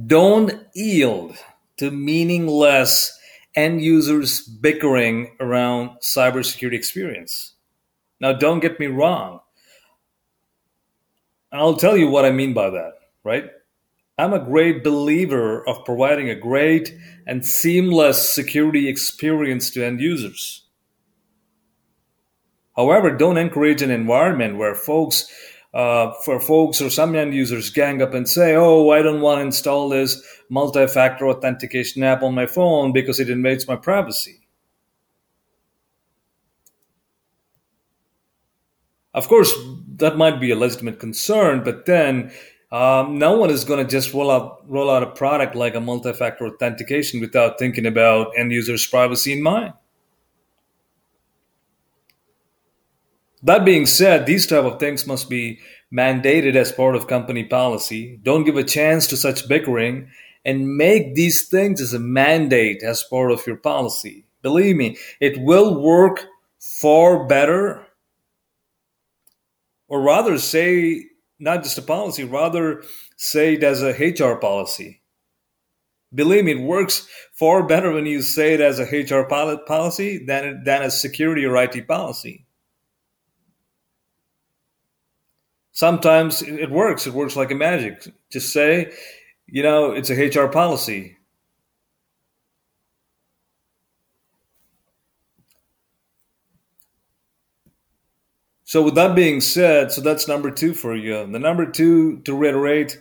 don't 0.07 0.53
yield 0.75 1.37
to 1.77 1.91
meaningless 1.91 3.19
end 3.57 3.81
users 3.81 4.43
bickering 4.43 5.35
around 5.41 5.91
cybersecurity 6.01 6.75
experience. 6.75 7.55
Now, 8.21 8.33
don't 8.33 8.61
get 8.61 8.79
me 8.79 8.87
wrong. 8.87 9.41
I'll 11.53 11.77
tell 11.77 11.97
you 11.97 12.09
what 12.09 12.27
I 12.27 12.33
mean 12.33 12.53
by 12.53 12.71
that, 12.71 12.93
right? 13.25 13.51
I'm 14.19 14.33
a 14.33 14.45
great 14.45 14.83
believer 14.83 15.67
of 15.69 15.85
providing 15.85 16.31
a 16.31 16.35
great 16.35 16.97
and 17.27 17.45
seamless 17.45 18.35
security 18.35 18.89
experience 18.89 19.71
to 19.71 19.85
end 19.85 20.01
users. 20.01 20.65
However, 22.77 23.11
don't 23.11 23.37
encourage 23.39 23.83
an 23.83 23.91
environment 23.91 24.57
where 24.57 24.75
folks 24.75 25.31
uh, 25.75 26.13
for 26.25 26.41
folks 26.41 26.81
or 26.81 26.89
some 26.89 27.15
end 27.15 27.35
users 27.35 27.69
gang 27.69 28.01
up 28.01 28.15
and 28.15 28.27
say, 28.27 28.55
oh, 28.55 28.89
I 28.91 29.03
don't 29.03 29.21
want 29.21 29.41
to 29.41 29.45
install 29.45 29.91
this 29.91 30.23
multi 30.49 30.87
factor 30.87 31.29
authentication 31.29 32.03
app 32.03 32.23
on 32.23 32.35
my 32.35 32.47
phone 32.47 32.93
because 32.93 33.21
it 33.21 33.29
invades 33.29 33.69
my 33.69 33.77
privacy. 33.77 34.41
Of 39.13 39.29
course, 39.29 39.53
that 39.97 40.17
might 40.17 40.41
be 40.41 40.51
a 40.51 40.57
legitimate 40.57 40.99
concern, 40.99 41.63
but 41.63 41.85
then 41.85 42.33
um, 42.77 43.19
no 43.19 43.39
one 43.39 43.49
is 43.49 43.65
going 43.65 43.83
to 43.83 43.91
just 43.91 44.13
roll 44.13 44.31
out 44.31 44.69
roll 44.69 44.91
out 44.91 45.03
a 45.03 45.07
product 45.07 45.55
like 45.55 45.75
a 45.75 45.81
multi-factor 45.81 46.47
authentication 46.47 47.23
without 47.23 47.59
thinking 47.59 47.87
about 47.87 48.33
end 48.37 48.53
users' 48.53 48.87
privacy 48.87 49.33
in 49.33 49.43
mind. 49.43 49.73
That 53.43 53.65
being 53.65 53.87
said, 53.87 54.27
these 54.27 54.47
type 54.47 54.65
of 54.65 54.79
things 54.79 55.07
must 55.07 55.31
be 55.31 55.59
mandated 55.91 56.55
as 56.55 56.71
part 56.71 56.97
of 56.97 57.07
company 57.07 57.45
policy. 57.45 58.21
Don't 58.23 58.45
give 58.45 58.59
a 58.59 58.65
chance 58.65 59.07
to 59.07 59.17
such 59.17 59.49
bickering 59.49 60.11
and 60.45 60.77
make 60.77 61.15
these 61.15 61.49
things 61.49 61.81
as 61.81 61.95
a 61.95 61.99
mandate 61.99 62.83
as 62.83 63.03
part 63.05 63.33
of 63.33 63.47
your 63.47 63.57
policy. 63.57 64.27
Believe 64.43 64.77
me, 64.77 64.99
it 65.19 65.39
will 65.39 65.81
work 65.81 66.27
far 66.59 67.25
better. 67.27 67.87
Or 69.89 70.03
rather 70.03 70.37
say 70.37 71.07
not 71.39 71.63
just 71.63 71.79
a 71.79 71.83
policy, 71.83 72.25
rather 72.25 72.83
say 73.17 73.55
it 73.55 73.63
as 73.63 73.83
a 73.83 73.93
HR 73.93 74.37
policy. 74.37 75.03
Believe 76.15 76.45
me, 76.45 76.53
it 76.53 76.63
works 76.63 77.09
far 77.35 77.67
better 77.67 77.93
when 77.93 78.07
you 78.07 78.23
say 78.23 78.55
it 78.55 78.61
as 78.61 78.79
a 78.79 78.85
HR 78.85 79.25
policy 79.25 80.25
than, 80.25 80.63
than 80.65 80.83
a 80.83 80.91
security 80.91 81.45
or 81.45 81.57
IT 81.57 81.87
policy. 81.87 82.47
Sometimes 85.73 86.41
it 86.41 86.71
works. 86.71 87.07
It 87.07 87.13
works 87.13 87.37
like 87.37 87.51
a 87.51 87.55
magic. 87.55 88.09
Just 88.31 88.51
say, 88.53 88.93
you 89.47 89.63
know, 89.63 89.93
it's 89.93 90.09
a 90.09 90.15
HR 90.15 90.49
policy. 90.49 91.16
So, 98.67 98.83
with 98.83 98.97
that 98.97 99.15
being 99.15 99.41
said, 99.41 99.93
so 99.93 100.01
that's 100.01 100.27
number 100.27 100.51
two 100.51 100.75
for 100.75 100.97
you. 100.97 101.25
The 101.31 101.39
number 101.39 101.71
two, 101.71 102.19
to 102.23 102.37
reiterate, 102.37 102.99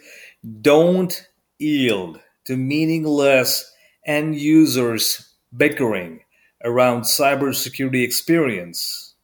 don't 0.62 1.28
yield 1.58 2.20
to 2.46 2.56
meaningless 2.56 3.74
end 4.06 4.36
users 4.36 5.28
bickering 5.58 6.20
around 6.64 7.02
cybersecurity 7.02 8.04
experience. 8.04 9.16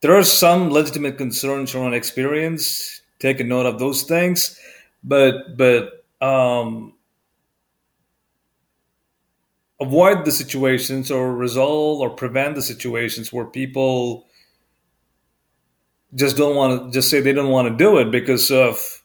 There 0.00 0.16
are 0.16 0.24
some 0.24 0.70
legitimate 0.70 1.18
concerns 1.18 1.74
around 1.74 1.92
experience. 1.92 3.02
Take 3.18 3.38
a 3.38 3.44
note 3.44 3.66
of 3.66 3.78
those 3.78 4.04
things, 4.04 4.58
but 5.04 5.58
but 5.58 6.06
um, 6.22 6.94
avoid 9.82 10.24
the 10.24 10.32
situations 10.32 11.10
or 11.10 11.34
resolve 11.34 12.00
or 12.00 12.10
prevent 12.10 12.54
the 12.54 12.62
situations 12.62 13.32
where 13.32 13.44
people 13.44 14.26
just 16.14 16.36
don't 16.36 16.56
want 16.56 16.82
to 16.82 16.90
just 16.90 17.10
say 17.10 17.20
they 17.20 17.32
don't 17.32 17.50
want 17.50 17.68
to 17.68 17.76
do 17.76 17.98
it 17.98 18.10
because 18.10 18.50
of 18.50 19.02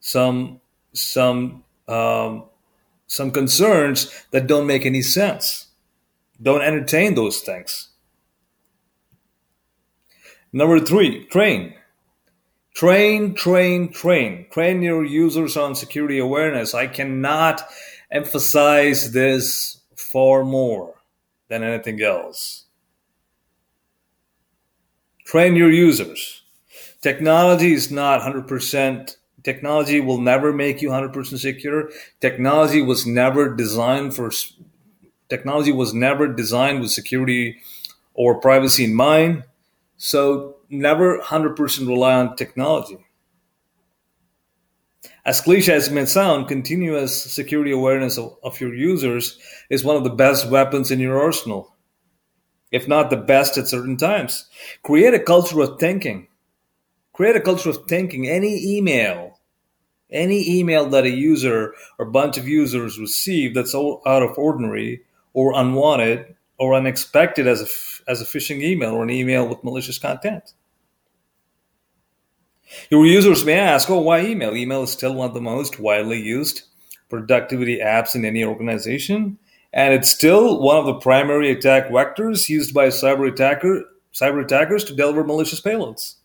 some 0.00 0.60
some 0.92 1.64
um, 1.88 2.44
some 3.06 3.30
concerns 3.30 4.10
that 4.30 4.46
don't 4.46 4.66
make 4.66 4.86
any 4.86 5.02
sense. 5.02 5.66
Don't 6.40 6.62
entertain 6.62 7.14
those 7.14 7.40
things. 7.40 7.88
Number 10.52 10.80
three, 10.80 11.24
train. 11.26 11.74
Train, 12.74 13.34
train, 13.34 13.90
train. 13.90 14.46
Train 14.50 14.82
your 14.82 15.04
users 15.04 15.56
on 15.56 15.74
security 15.74 16.18
awareness. 16.18 16.74
I 16.74 16.86
cannot 16.86 17.62
emphasize 18.16 19.12
this 19.12 19.80
far 19.94 20.44
more 20.44 20.94
than 21.48 21.62
anything 21.62 22.02
else. 22.02 22.64
Train 25.24 25.56
your 25.56 25.70
users. 25.70 26.42
Technology 27.00 27.72
is 27.72 27.90
not 27.90 28.20
100%. 28.20 29.16
Technology 29.42 30.00
will 30.00 30.20
never 30.20 30.52
make 30.52 30.82
you 30.82 30.90
100% 30.90 31.38
secure. 31.38 31.90
Technology 32.20 32.82
was 32.82 33.06
never 33.06 33.54
designed 33.54 34.14
for. 34.14 34.30
Technology 35.28 35.72
was 35.72 35.92
never 35.92 36.26
designed 36.26 36.80
with 36.80 36.90
security 36.90 37.58
or 38.14 38.40
privacy 38.40 38.84
in 38.84 38.94
mind. 38.94 39.44
So 39.96 40.56
never 40.68 41.18
100% 41.18 41.86
rely 41.86 42.14
on 42.14 42.36
technology. 42.36 43.05
As 45.26 45.40
cliche 45.40 45.72
as 45.72 45.88
it 45.88 45.92
may 45.92 46.04
sound, 46.04 46.46
continuous 46.46 47.20
security 47.20 47.72
awareness 47.72 48.16
of, 48.16 48.36
of 48.44 48.60
your 48.60 48.72
users 48.72 49.36
is 49.68 49.82
one 49.82 49.96
of 49.96 50.04
the 50.04 50.10
best 50.10 50.48
weapons 50.48 50.92
in 50.92 51.00
your 51.00 51.20
arsenal, 51.20 51.74
if 52.70 52.86
not 52.86 53.10
the 53.10 53.16
best 53.16 53.58
at 53.58 53.66
certain 53.66 53.96
times. 53.96 54.48
Create 54.84 55.14
a 55.14 55.18
culture 55.18 55.60
of 55.60 55.80
thinking. 55.80 56.28
Create 57.12 57.34
a 57.34 57.40
culture 57.40 57.70
of 57.70 57.88
thinking. 57.88 58.28
Any 58.28 58.76
email, 58.76 59.40
any 60.12 60.60
email 60.60 60.86
that 60.90 61.02
a 61.02 61.10
user 61.10 61.74
or 61.98 62.06
bunch 62.06 62.38
of 62.38 62.46
users 62.46 63.00
receive 63.00 63.52
that's 63.52 63.74
out 63.74 64.22
of 64.22 64.38
ordinary 64.38 65.02
or 65.32 65.58
unwanted 65.58 66.36
or 66.56 66.72
unexpected 66.72 67.48
as 67.48 67.62
a, 67.62 68.10
as 68.10 68.22
a 68.22 68.24
phishing 68.24 68.62
email 68.62 68.92
or 68.92 69.02
an 69.02 69.10
email 69.10 69.48
with 69.48 69.64
malicious 69.64 69.98
content. 69.98 70.52
Your 72.90 73.06
users 73.06 73.44
may 73.44 73.58
ask, 73.58 73.88
oh, 73.90 74.00
why 74.00 74.24
email? 74.24 74.56
Email 74.56 74.82
is 74.82 74.92
still 74.92 75.14
one 75.14 75.28
of 75.28 75.34
the 75.34 75.40
most 75.40 75.78
widely 75.78 76.20
used 76.20 76.62
productivity 77.08 77.78
apps 77.78 78.14
in 78.14 78.24
any 78.24 78.44
organization, 78.44 79.38
and 79.72 79.94
it's 79.94 80.10
still 80.10 80.60
one 80.60 80.76
of 80.76 80.86
the 80.86 80.94
primary 80.94 81.50
attack 81.50 81.88
vectors 81.88 82.48
used 82.48 82.74
by 82.74 82.88
cyber, 82.88 83.30
attacker, 83.30 83.84
cyber 84.12 84.44
attackers 84.44 84.84
to 84.84 84.94
deliver 84.94 85.22
malicious 85.22 85.60
payloads. 85.60 86.16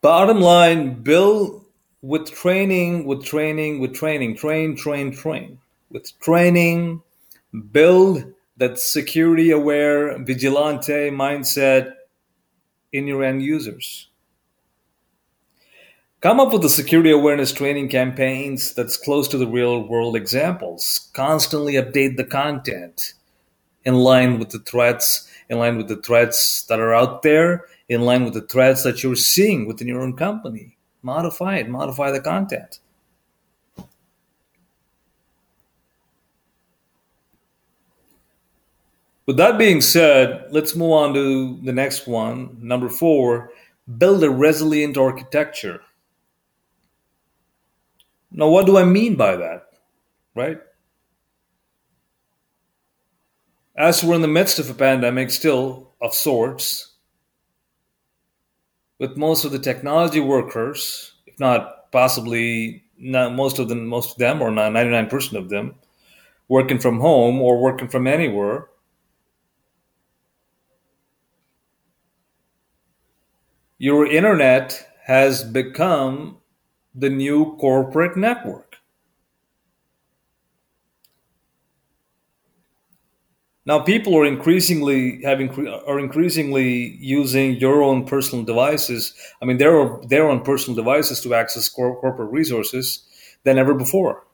Bottom 0.00 0.40
line, 0.40 1.02
build 1.02 1.64
with 2.02 2.30
training, 2.30 3.04
with 3.04 3.24
training, 3.24 3.80
with 3.80 3.94
training, 3.94 4.36
train, 4.36 4.76
train, 4.76 5.12
train. 5.12 5.58
With 5.90 6.18
training, 6.20 7.02
build 7.72 8.24
that 8.58 8.78
security 8.78 9.50
aware 9.50 10.18
vigilante 10.18 11.10
mindset 11.10 11.94
in 12.92 13.06
your 13.06 13.24
end 13.24 13.42
users. 13.42 14.08
Come 16.20 16.40
up 16.40 16.52
with 16.52 16.62
the 16.62 16.68
security 16.68 17.12
awareness 17.12 17.52
training 17.52 17.88
campaigns 17.88 18.74
that's 18.74 18.96
close 18.96 19.28
to 19.28 19.38
the 19.38 19.46
real 19.46 19.86
world 19.86 20.16
examples. 20.16 21.08
Constantly 21.12 21.74
update 21.74 22.16
the 22.16 22.24
content 22.24 23.14
in 23.84 23.94
line 23.94 24.40
with 24.40 24.50
the 24.50 24.58
threats, 24.58 25.30
in 25.48 25.58
line 25.58 25.76
with 25.76 25.86
the 25.86 26.02
threats 26.02 26.64
that 26.64 26.80
are 26.80 26.92
out 26.92 27.22
there, 27.22 27.66
in 27.88 28.00
line 28.00 28.24
with 28.24 28.34
the 28.34 28.40
threats 28.40 28.82
that 28.82 29.04
you're 29.04 29.14
seeing 29.14 29.66
within 29.66 29.86
your 29.86 30.00
own 30.00 30.16
company. 30.16 30.76
Modify 31.02 31.58
it, 31.58 31.68
modify 31.68 32.10
the 32.10 32.20
content. 32.20 32.80
With 39.28 39.36
that 39.36 39.58
being 39.58 39.82
said, 39.82 40.46
let's 40.52 40.74
move 40.74 40.92
on 40.92 41.12
to 41.12 41.60
the 41.62 41.72
next 41.72 42.06
one. 42.06 42.56
Number 42.62 42.88
four, 42.88 43.50
build 43.98 44.24
a 44.24 44.30
resilient 44.30 44.96
architecture. 44.96 45.82
Now, 48.30 48.48
what 48.48 48.64
do 48.64 48.78
I 48.78 48.84
mean 48.84 49.16
by 49.16 49.36
that? 49.36 49.68
Right? 50.34 50.62
As 53.76 54.02
we're 54.02 54.14
in 54.14 54.22
the 54.22 54.28
midst 54.28 54.58
of 54.58 54.70
a 54.70 54.74
pandemic, 54.74 55.30
still 55.30 55.92
of 56.00 56.14
sorts, 56.14 56.94
with 58.98 59.18
most 59.18 59.44
of 59.44 59.52
the 59.52 59.58
technology 59.58 60.20
workers, 60.20 61.12
if 61.26 61.38
not 61.38 61.92
possibly 61.92 62.82
not 62.96 63.34
most 63.34 63.58
of 63.58 63.68
them, 63.68 63.88
most 63.88 64.12
of 64.12 64.16
them, 64.16 64.40
or 64.40 64.48
99% 64.48 65.34
of 65.34 65.50
them, 65.50 65.74
working 66.48 66.78
from 66.78 67.00
home 67.00 67.42
or 67.42 67.60
working 67.60 67.88
from 67.88 68.06
anywhere, 68.06 68.68
your 73.78 74.06
internet 74.06 74.86
has 75.06 75.44
become 75.44 76.38
the 76.94 77.10
new 77.10 77.56
corporate 77.56 78.16
network. 78.16 78.76
Now, 83.66 83.80
people 83.80 84.16
are 84.16 84.24
increasingly 84.24 85.20
having 85.22 85.68
are 85.86 85.98
increasingly 86.00 86.96
using 87.00 87.56
your 87.56 87.82
own 87.82 88.06
personal 88.06 88.44
devices. 88.44 89.14
I 89.42 89.44
mean, 89.44 89.58
their 89.58 89.98
their 90.08 90.26
own 90.28 90.40
personal 90.42 90.74
devices 90.74 91.20
to 91.20 91.34
access 91.34 91.68
corporate 91.68 92.32
resources 92.32 93.02
than 93.44 93.58
ever 93.58 93.74
before. 93.74 94.24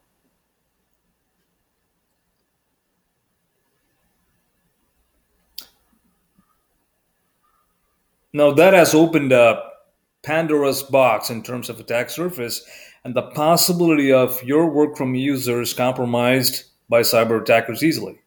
Now 8.34 8.50
that 8.50 8.74
has 8.74 8.94
opened 8.94 9.32
up 9.32 9.94
Pandora's 10.24 10.82
box 10.82 11.30
in 11.30 11.42
terms 11.42 11.70
of 11.70 11.78
attack 11.78 12.10
surface 12.10 12.66
and 13.04 13.14
the 13.14 13.22
possibility 13.22 14.12
of 14.12 14.42
your 14.42 14.68
work 14.68 14.96
from 14.96 15.14
users 15.14 15.72
compromised 15.72 16.64
by 16.88 17.02
cyber 17.02 17.40
attackers 17.40 17.84
easily. 17.84 18.18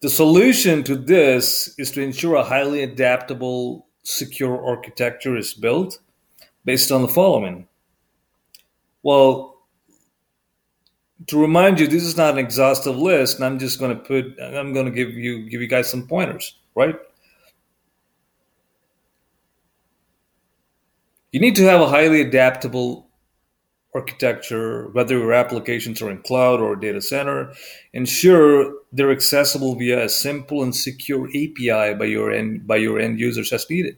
The 0.00 0.08
solution 0.08 0.82
to 0.84 0.96
this 0.96 1.74
is 1.78 1.90
to 1.92 2.00
ensure 2.00 2.36
a 2.36 2.42
highly 2.42 2.82
adaptable, 2.82 3.86
secure 4.02 4.64
architecture 4.64 5.36
is 5.36 5.52
built 5.52 5.98
based 6.64 6.90
on 6.90 7.02
the 7.02 7.08
following. 7.08 7.68
Well, 9.02 9.58
to 11.26 11.38
remind 11.38 11.80
you, 11.80 11.86
this 11.86 12.02
is 12.02 12.16
not 12.16 12.32
an 12.32 12.38
exhaustive 12.38 12.96
list, 12.96 13.36
and 13.36 13.44
I'm 13.44 13.58
just 13.58 13.78
going 13.78 13.94
to 13.94 14.02
put, 14.02 14.38
I'm 14.42 14.72
going 14.72 14.86
to 14.86 14.92
give 14.92 15.10
you 15.10 15.48
give 15.50 15.60
you 15.60 15.68
guys 15.68 15.90
some 15.90 16.06
pointers, 16.06 16.56
right? 16.74 16.96
You 21.34 21.40
need 21.40 21.56
to 21.56 21.64
have 21.64 21.80
a 21.80 21.88
highly 21.88 22.20
adaptable 22.20 23.08
architecture, 23.92 24.88
whether 24.92 25.18
your 25.18 25.32
applications 25.32 26.00
are 26.00 26.08
in 26.08 26.22
cloud 26.22 26.60
or 26.60 26.76
data 26.76 27.00
center. 27.00 27.52
Ensure 27.92 28.72
they're 28.92 29.10
accessible 29.10 29.74
via 29.74 30.04
a 30.04 30.08
simple 30.08 30.62
and 30.62 30.76
secure 30.76 31.26
API 31.30 31.94
by 31.94 32.04
your 32.04 32.30
end 32.30 32.68
by 32.68 32.76
your 32.76 33.00
end 33.00 33.18
users 33.18 33.52
as 33.52 33.68
needed. 33.68 33.96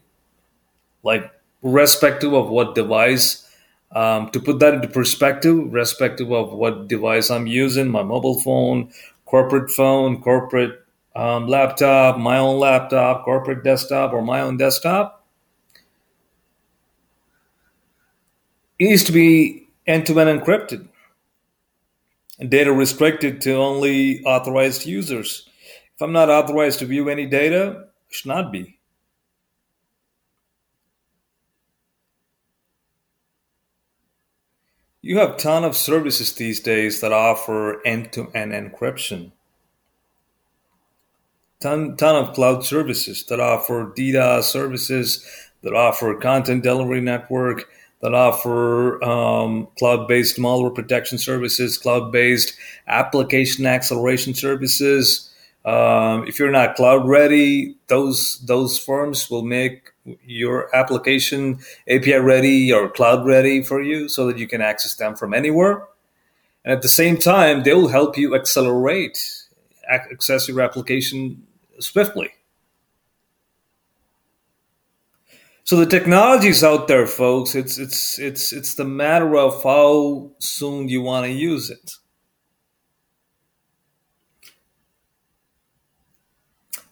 like 1.03 1.31
respective 1.61 2.33
of 2.33 2.49
what 2.49 2.73
device. 2.73 3.47
Um, 3.91 4.29
to 4.31 4.39
put 4.39 4.59
that 4.59 4.73
into 4.73 4.87
perspective, 4.87 5.71
respective 5.71 6.31
of 6.31 6.51
what 6.53 6.87
device 6.87 7.29
I'm 7.29 7.45
using, 7.45 7.87
my 7.89 8.03
mobile 8.03 8.39
phone, 8.41 8.91
corporate 9.25 9.69
phone, 9.69 10.21
corporate 10.23 10.83
um, 11.15 11.47
laptop, 11.47 12.17
my 12.17 12.39
own 12.39 12.59
laptop, 12.59 13.25
corporate 13.25 13.63
desktop, 13.63 14.11
or 14.11 14.23
my 14.23 14.41
own 14.41 14.57
desktop, 14.57 15.16
it 18.79 18.85
needs 18.85 19.03
to 19.05 19.11
be 19.11 19.67
end-to-end 19.85 20.41
encrypted 20.41 20.87
data 22.49 22.71
restricted 22.71 23.41
to 23.41 23.53
only 23.53 24.23
authorized 24.23 24.85
users. 24.85 25.47
If 25.95 26.01
I'm 26.01 26.11
not 26.11 26.29
authorized 26.29 26.79
to 26.79 26.85
view 26.85 27.09
any 27.09 27.25
data, 27.25 27.85
I 27.85 27.89
should 28.09 28.27
not 28.27 28.51
be. 28.51 28.77
You 35.01 35.19
have 35.19 35.37
ton 35.37 35.63
of 35.63 35.75
services 35.75 36.33
these 36.33 36.59
days 36.59 37.01
that 37.01 37.13
offer 37.13 37.85
end-to-end 37.85 38.51
encryption. 38.51 39.31
Ton, 41.59 41.95
ton 41.97 42.15
of 42.15 42.35
cloud 42.35 42.65
services 42.65 43.23
that 43.29 43.39
offer 43.39 43.93
DDoS 43.97 44.43
services, 44.43 45.25
that 45.61 45.73
offer 45.73 46.13
content 46.15 46.61
delivery 46.61 47.01
network, 47.01 47.67
that 48.01 48.13
offer 48.13 49.03
um, 49.03 49.67
cloud-based 49.77 50.37
malware 50.37 50.73
protection 50.73 51.17
services, 51.17 51.77
cloud-based 51.77 52.55
application 52.87 53.65
acceleration 53.65 54.33
services. 54.33 55.31
Um, 55.65 56.27
if 56.27 56.39
you're 56.39 56.51
not 56.51 56.75
cloud 56.75 57.07
ready, 57.07 57.75
those 57.87 58.39
those 58.45 58.79
firms 58.79 59.29
will 59.29 59.43
make 59.43 59.91
your 60.25 60.73
application 60.75 61.59
API 61.89 62.15
ready 62.15 62.71
or 62.71 62.89
cloud 62.89 63.25
ready 63.25 63.61
for 63.63 63.81
you, 63.81 64.07
so 64.07 64.27
that 64.27 64.37
you 64.37 64.47
can 64.47 64.61
access 64.61 64.95
them 64.95 65.15
from 65.15 65.33
anywhere. 65.33 65.85
And 66.63 66.73
at 66.73 66.81
the 66.81 66.89
same 66.89 67.17
time, 67.17 67.63
they 67.63 67.73
will 67.73 67.89
help 67.89 68.17
you 68.17 68.35
accelerate 68.35 69.43
access 69.89 70.47
your 70.47 70.61
application 70.61 71.43
swiftly. 71.79 72.29
So 75.67 75.75
the 75.75 75.85
technology 75.85 76.47
is 76.47 76.63
out 76.63 76.87
there, 76.87 77.05
folks. 77.05 77.53
It's 77.53 77.77
it's 77.77 78.17
it's 78.19 78.53
it's 78.53 78.75
the 78.75 78.85
matter 78.85 79.35
of 79.35 79.61
how 79.63 80.31
soon 80.39 80.87
you 80.87 81.01
want 81.01 81.25
to 81.25 81.31
use 81.33 81.69
it. 81.69 81.91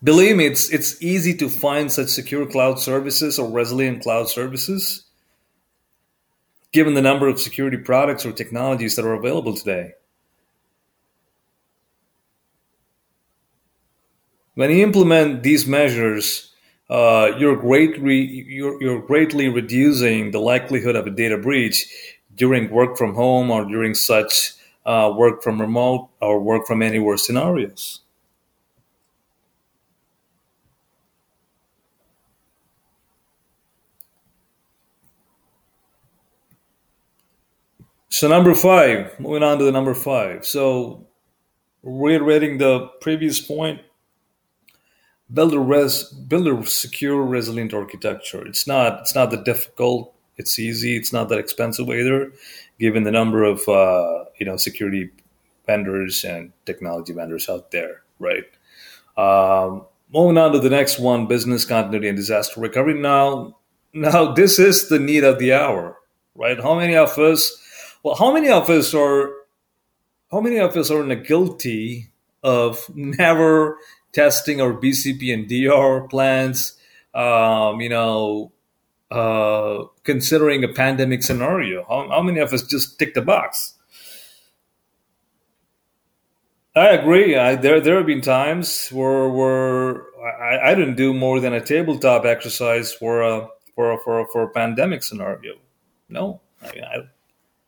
Believe 0.03 0.35
me, 0.35 0.47
it's 0.47 0.69
it's 0.73 1.01
easy 1.01 1.33
to 1.37 1.47
find 1.47 1.89
such 1.89 2.09
secure 2.09 2.45
cloud 2.45 2.77
services 2.81 3.39
or 3.39 3.49
resilient 3.49 4.03
cloud 4.03 4.27
services, 4.27 5.05
given 6.73 6.95
the 6.95 7.01
number 7.01 7.29
of 7.29 7.39
security 7.39 7.77
products 7.77 8.25
or 8.25 8.33
technologies 8.33 8.97
that 8.97 9.05
are 9.05 9.13
available 9.13 9.55
today. 9.55 9.93
When 14.55 14.69
you 14.69 14.83
implement 14.83 15.43
these 15.43 15.65
measures, 15.65 16.51
uh, 16.89 17.31
you're 17.37 17.55
greatly 17.55 18.17
you're, 18.47 18.81
you're 18.81 19.01
greatly 19.01 19.49
reducing 19.49 20.31
the 20.31 20.39
likelihood 20.39 20.95
of 20.95 21.07
a 21.07 21.11
data 21.11 21.37
breach 21.37 21.85
during 22.35 22.69
work 22.69 22.97
from 22.97 23.15
home 23.15 23.49
or 23.49 23.65
during 23.65 23.93
such 23.93 24.53
uh, 24.85 25.11
work 25.15 25.41
from 25.41 25.59
remote 25.59 26.09
or 26.21 26.39
work 26.39 26.67
from 26.67 26.81
anywhere 26.81 27.17
scenarios. 27.17 28.01
So 38.09 38.29
number 38.29 38.53
five, 38.55 39.19
moving 39.19 39.43
on 39.43 39.57
to 39.57 39.65
the 39.65 39.73
number 39.73 39.93
five. 39.93 40.45
So 40.45 41.05
reiterating 41.83 42.59
the 42.59 42.87
previous 43.01 43.41
point, 43.41 43.81
build 45.33 45.53
a 45.53 45.59
res 45.59 46.03
build 46.03 46.47
a 46.47 46.65
secure 46.65 47.23
resilient 47.23 47.73
architecture. 47.73 48.45
It's 48.45 48.67
not 48.67 49.01
it's 49.01 49.15
not 49.15 49.31
that 49.31 49.45
difficult. 49.45 50.13
It's 50.37 50.59
easy. 50.59 50.97
It's 50.97 51.13
not 51.13 51.29
that 51.29 51.39
expensive 51.39 51.89
either 51.89 52.31
given 52.79 53.03
the 53.03 53.11
number 53.11 53.43
of 53.43 53.67
uh, 53.67 54.25
you 54.37 54.45
know 54.45 54.57
security 54.57 55.11
vendors 55.65 56.23
and 56.23 56.51
technology 56.65 57.13
vendors 57.13 57.49
out 57.49 57.71
there 57.71 58.03
right? 58.19 58.45
Um, 59.17 59.85
moving 60.13 60.37
on 60.37 60.51
to 60.53 60.59
the 60.59 60.69
next 60.69 60.99
one 60.99 61.27
business 61.27 61.65
continuity 61.65 62.07
and 62.07 62.17
disaster 62.17 62.59
recovery. 62.59 62.99
Now 62.99 63.57
now 63.93 64.33
this 64.33 64.59
is 64.59 64.89
the 64.89 64.99
need 64.99 65.23
of 65.23 65.39
the 65.39 65.53
hour 65.53 65.97
right? 66.35 66.59
How 66.59 66.77
many 66.77 66.95
of 66.95 67.17
us 67.17 67.51
well 68.03 68.15
how 68.15 68.31
many 68.31 68.49
of 68.49 68.69
us 68.69 68.93
are 68.93 69.33
how 70.31 70.41
many 70.41 70.57
of 70.57 70.75
us 70.75 70.91
are 70.91 71.03
guilty 71.15 72.09
of 72.43 72.85
never 72.93 73.77
testing 74.15 74.61
our 74.61 74.73
BCP 74.73 75.33
and 75.33 75.47
DR 75.47 76.07
plans, 76.07 76.73
um, 77.13 77.81
you 77.81 77.89
know, 77.89 78.53
uh, 79.11 79.83
considering 80.03 80.63
a 80.63 80.69
pandemic 80.69 81.21
scenario? 81.21 81.85
How, 81.87 82.09
how 82.09 82.21
many 82.21 82.39
of 82.39 82.53
us 82.53 82.63
just 82.63 82.97
tick 82.97 83.13
the 83.13 83.21
box? 83.21 83.73
I 86.75 86.89
agree. 86.89 87.37
I, 87.37 87.55
there 87.55 87.79
there 87.79 87.97
have 87.97 88.05
been 88.05 88.21
times 88.21 88.89
where 88.89 89.29
where 89.29 90.03
I, 90.41 90.71
I 90.71 90.75
didn't 90.75 90.95
do 90.95 91.13
more 91.13 91.39
than 91.39 91.53
a 91.53 91.61
tabletop 91.61 92.25
exercise 92.25 92.93
for 92.93 93.21
a 93.21 93.47
for 93.75 93.93
a, 93.93 93.97
for 93.99 94.19
a, 94.21 94.25
for 94.27 94.43
a 94.43 94.49
pandemic 94.49 95.03
scenario. 95.03 95.53
No, 96.09 96.41
I, 96.61 96.67
I 96.67 96.97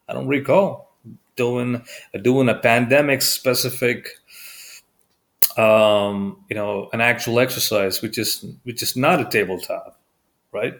I 0.09 0.13
don't 0.13 0.27
recall 0.27 0.91
doing 1.37 1.83
doing 2.21 2.49
a 2.49 2.55
pandemic 2.55 3.21
specific 3.21 4.09
um, 5.57 6.43
you 6.49 6.55
know, 6.55 6.89
an 6.93 7.01
actual 7.01 7.39
exercise, 7.39 8.01
which 8.01 8.17
is 8.17 8.45
which 8.63 8.83
is 8.83 8.95
not 8.95 9.21
a 9.21 9.25
tabletop, 9.25 9.99
right? 10.51 10.73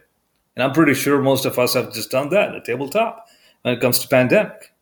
And 0.56 0.64
I'm 0.64 0.74
pretty 0.74 0.94
sure 0.94 1.22
most 1.22 1.46
of 1.46 1.60
us 1.60 1.74
have 1.74 1.94
just 1.94 2.12
done 2.12 2.30
that, 2.30 2.56
a 2.56 2.62
tabletop, 2.62 3.28
when 3.62 3.76
it 3.76 3.82
comes 3.82 4.00
to 4.00 4.08
pandemic. 4.08 4.74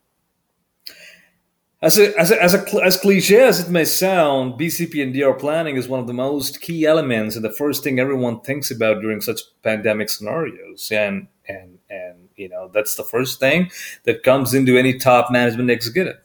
As 1.82 2.00
a, 2.00 2.18
as 2.18 2.32
a, 2.32 2.42
as, 2.42 2.54
a, 2.56 2.66
as 2.84 2.98
cliche 2.98 3.42
as 3.42 3.60
it 3.60 3.70
may 3.70 3.86
sound, 3.86 4.54
BCP 4.54 5.04
and 5.04 5.14
DR 5.14 5.34
planning 5.34 5.76
is 5.76 5.88
one 5.88 6.00
of 6.00 6.08
the 6.08 6.14
most 6.14 6.62
key 6.62 6.86
elements 6.86 7.36
and 7.36 7.46
the 7.46 7.52
first 7.52 7.84
thing 7.84 8.00
everyone 8.00 8.40
thinks 8.40 8.72
about 8.72 9.02
during 9.02 9.22
such 9.22 9.42
pandemic 9.62 10.10
scenarios. 10.10 10.90
And 10.92 11.28
and 11.48 11.78
and 11.90 12.30
you 12.36 12.50
know 12.50 12.70
that's 12.74 12.96
the 12.96 13.04
first 13.04 13.40
thing 13.40 13.70
that 14.04 14.24
comes 14.24 14.54
into 14.54 14.78
any 14.78 14.98
top 14.98 15.32
management 15.32 15.70
executive 15.70 16.25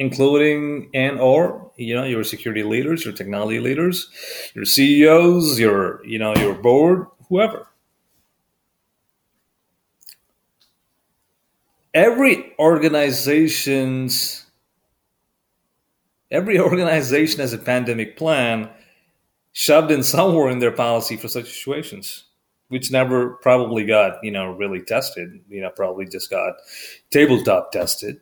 including 0.00 0.88
and 0.94 1.20
or 1.20 1.70
you 1.76 1.94
know 1.94 2.04
your 2.04 2.24
security 2.24 2.62
leaders 2.62 3.04
your 3.04 3.12
technology 3.14 3.60
leaders 3.60 4.08
your 4.54 4.64
ceos 4.64 5.60
your 5.60 6.04
you 6.06 6.18
know 6.18 6.34
your 6.36 6.54
board 6.54 7.06
whoever. 7.28 7.66
Every 11.92 12.54
organization's 12.58 14.46
every 16.30 16.58
organization 16.58 17.40
has 17.40 17.52
a 17.52 17.58
pandemic 17.58 18.16
plan 18.16 18.70
shoved 19.52 19.90
in 19.90 20.02
somewhere 20.02 20.48
in 20.48 20.60
their 20.60 20.72
policy 20.72 21.16
for 21.16 21.28
such 21.28 21.46
situations 21.46 22.24
which 22.68 22.90
never 22.90 23.30
probably 23.42 23.84
got 23.84 24.22
you 24.24 24.30
know 24.30 24.52
really 24.52 24.80
tested. 24.80 25.40
You 25.50 25.60
know 25.60 25.70
probably 25.76 26.06
just 26.06 26.30
got 26.30 26.54
tabletop 27.10 27.70
tested 27.72 28.20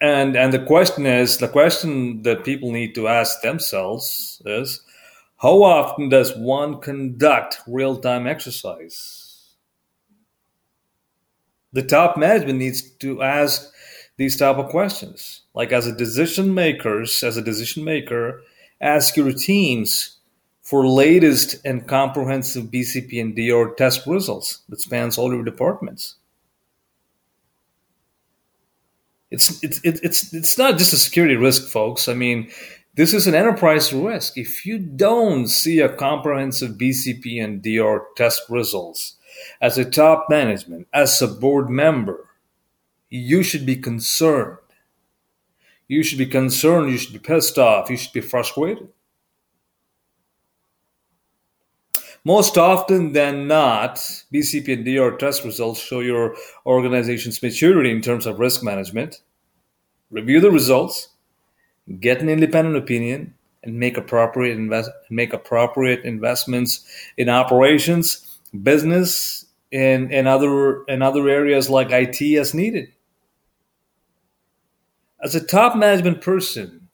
and 0.00 0.36
and 0.36 0.52
the 0.52 0.64
question 0.64 1.06
is 1.06 1.38
the 1.38 1.48
question 1.48 2.22
that 2.22 2.44
people 2.44 2.72
need 2.72 2.94
to 2.94 3.08
ask 3.08 3.42
themselves 3.42 4.40
is 4.46 4.82
how 5.36 5.62
often 5.62 6.08
does 6.08 6.36
one 6.36 6.80
conduct 6.80 7.60
real-time 7.66 8.26
exercise? 8.26 9.54
The 11.72 11.82
top 11.82 12.16
management 12.16 12.58
needs 12.58 12.82
to 12.82 13.22
ask 13.22 13.72
these 14.16 14.36
type 14.36 14.56
of 14.56 14.68
questions. 14.70 15.42
Like 15.54 15.72
as 15.72 15.86
a 15.86 15.96
decision 15.96 16.54
makers 16.54 17.22
as 17.22 17.36
a 17.36 17.42
decision 17.42 17.84
maker 17.84 18.42
ask 18.80 19.16
your 19.16 19.32
teams 19.32 20.18
for 20.62 20.86
latest 20.86 21.56
and 21.64 21.86
comprehensive 21.86 22.64
bcp 22.64 23.20
and 23.20 23.34
dr 23.36 23.74
test 23.76 24.06
results 24.06 24.62
that 24.68 24.80
spans 24.80 25.18
all 25.18 25.32
your 25.32 25.42
departments 25.42 26.16
it's 29.30 29.62
it's 29.62 29.80
it's 29.84 30.32
it's 30.32 30.58
not 30.58 30.78
just 30.78 30.92
a 30.92 30.96
security 30.96 31.36
risk, 31.36 31.68
folks. 31.68 32.08
I 32.08 32.14
mean, 32.14 32.50
this 32.94 33.14
is 33.14 33.26
an 33.26 33.34
enterprise 33.34 33.92
risk. 33.92 34.36
If 34.36 34.66
you 34.66 34.78
don't 34.78 35.46
see 35.46 35.80
a 35.80 35.88
comprehensive 35.88 36.72
BCP 36.72 37.42
and 37.42 37.62
DR 37.62 38.06
test 38.16 38.42
results 38.48 39.16
as 39.60 39.78
a 39.78 39.88
top 39.88 40.26
management, 40.28 40.88
as 40.92 41.22
a 41.22 41.28
board 41.28 41.70
member, 41.70 42.28
you 43.08 43.42
should 43.42 43.64
be 43.64 43.76
concerned. 43.76 44.58
You 45.86 46.02
should 46.02 46.18
be 46.18 46.26
concerned. 46.26 46.90
You 46.90 46.98
should 46.98 47.12
be 47.12 47.18
pissed 47.18 47.58
off. 47.58 47.90
You 47.90 47.96
should 47.96 48.12
be 48.12 48.20
frustrated. 48.20 48.88
Most 52.24 52.58
often 52.58 53.12
than 53.12 53.46
not, 53.48 53.96
BCP 54.32 54.72
and 54.72 54.84
DR 54.84 55.16
test 55.16 55.44
results 55.44 55.80
show 55.80 56.00
your 56.00 56.36
organization's 56.66 57.42
maturity 57.42 57.90
in 57.90 58.02
terms 58.02 58.26
of 58.26 58.38
risk 58.38 58.62
management. 58.62 59.22
Review 60.10 60.40
the 60.40 60.50
results, 60.50 61.08
get 61.98 62.20
an 62.20 62.28
independent 62.28 62.76
opinion, 62.76 63.34
and 63.62 63.78
make 63.78 63.96
appropriate 63.96 64.56
invest 64.56 64.90
make 65.10 65.32
appropriate 65.32 66.04
investments 66.04 66.84
in 67.16 67.28
operations, 67.28 68.38
business, 68.62 69.46
and, 69.72 70.12
and 70.12 70.26
other 70.26 70.84
and 70.84 71.02
other 71.02 71.28
areas 71.28 71.70
like 71.70 71.90
IT 71.90 72.20
as 72.38 72.54
needed. 72.54 72.92
As 75.22 75.34
a 75.34 75.44
top 75.44 75.76
management 75.76 76.22
person, 76.22 76.88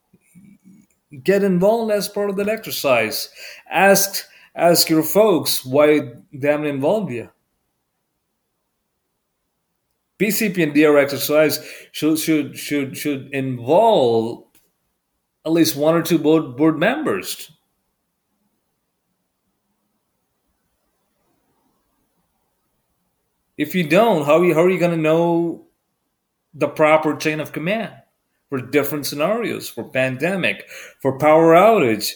get 1.22 1.44
involved 1.44 1.92
as 1.92 2.08
part 2.08 2.30
of 2.30 2.36
that 2.36 2.48
exercise. 2.48 3.28
Ask 3.70 4.26
ask 4.56 4.88
your 4.88 5.02
folks 5.02 5.64
why 5.64 6.14
haven't 6.42 6.66
involved 6.66 7.12
you. 7.12 7.30
BCP 10.18 10.62
and 10.62 10.74
DR 10.74 10.96
exercise 10.96 11.60
should 11.92 12.18
should 12.18 12.56
should 12.56 12.96
should 12.96 13.28
involve 13.32 14.44
at 15.44 15.52
least 15.52 15.76
one 15.76 15.94
or 15.94 16.02
two 16.02 16.18
board 16.18 16.56
board 16.56 16.78
members. 16.78 17.52
If 23.58 23.74
you 23.74 23.88
don't, 23.88 24.26
how 24.26 24.38
are 24.38 24.44
you, 24.44 24.54
how 24.54 24.62
are 24.62 24.70
you 24.70 24.78
going 24.78 24.90
to 24.90 24.96
know 24.98 25.66
the 26.52 26.68
proper 26.68 27.16
chain 27.16 27.40
of 27.40 27.52
command 27.52 27.92
for 28.50 28.60
different 28.60 29.06
scenarios, 29.06 29.68
for 29.68 29.84
pandemic, 29.84 30.68
for 31.00 31.18
power 31.18 31.54
outage, 31.54 32.12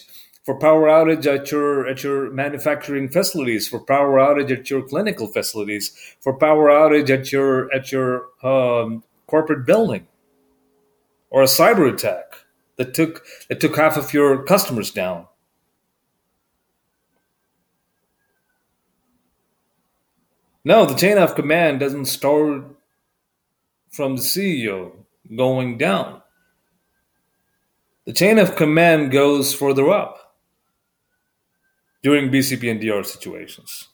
for 0.51 0.59
power 0.59 0.87
outage 0.87 1.25
at 1.33 1.49
your 1.49 1.87
at 1.87 2.03
your 2.03 2.29
manufacturing 2.29 3.07
facilities, 3.07 3.69
for 3.69 3.79
power 3.79 4.17
outage 4.19 4.51
at 4.51 4.69
your 4.69 4.81
clinical 4.81 5.27
facilities, 5.27 5.95
for 6.19 6.33
power 6.37 6.67
outage 6.67 7.09
at 7.09 7.31
your 7.31 7.73
at 7.73 7.89
your 7.93 8.27
um, 8.43 9.01
corporate 9.27 9.65
building, 9.65 10.05
or 11.29 11.41
a 11.41 11.45
cyber 11.45 11.89
attack 11.89 12.33
that 12.75 12.93
took 12.93 13.23
that 13.47 13.61
took 13.61 13.77
half 13.77 13.95
of 13.95 14.13
your 14.13 14.43
customers 14.43 14.91
down. 14.91 15.25
No, 20.65 20.85
the 20.85 20.95
chain 20.95 21.17
of 21.17 21.35
command 21.35 21.79
doesn't 21.79 22.05
start 22.05 22.65
from 23.89 24.17
the 24.17 24.21
CEO 24.21 24.91
going 25.33 25.77
down. 25.77 26.21
The 28.03 28.11
chain 28.11 28.37
of 28.37 28.57
command 28.57 29.11
goes 29.11 29.53
further 29.53 29.89
up 29.89 30.20
during 32.03 32.29
BCP 32.29 32.69
and 32.71 32.81
DR 32.81 33.03
situations. 33.03 33.89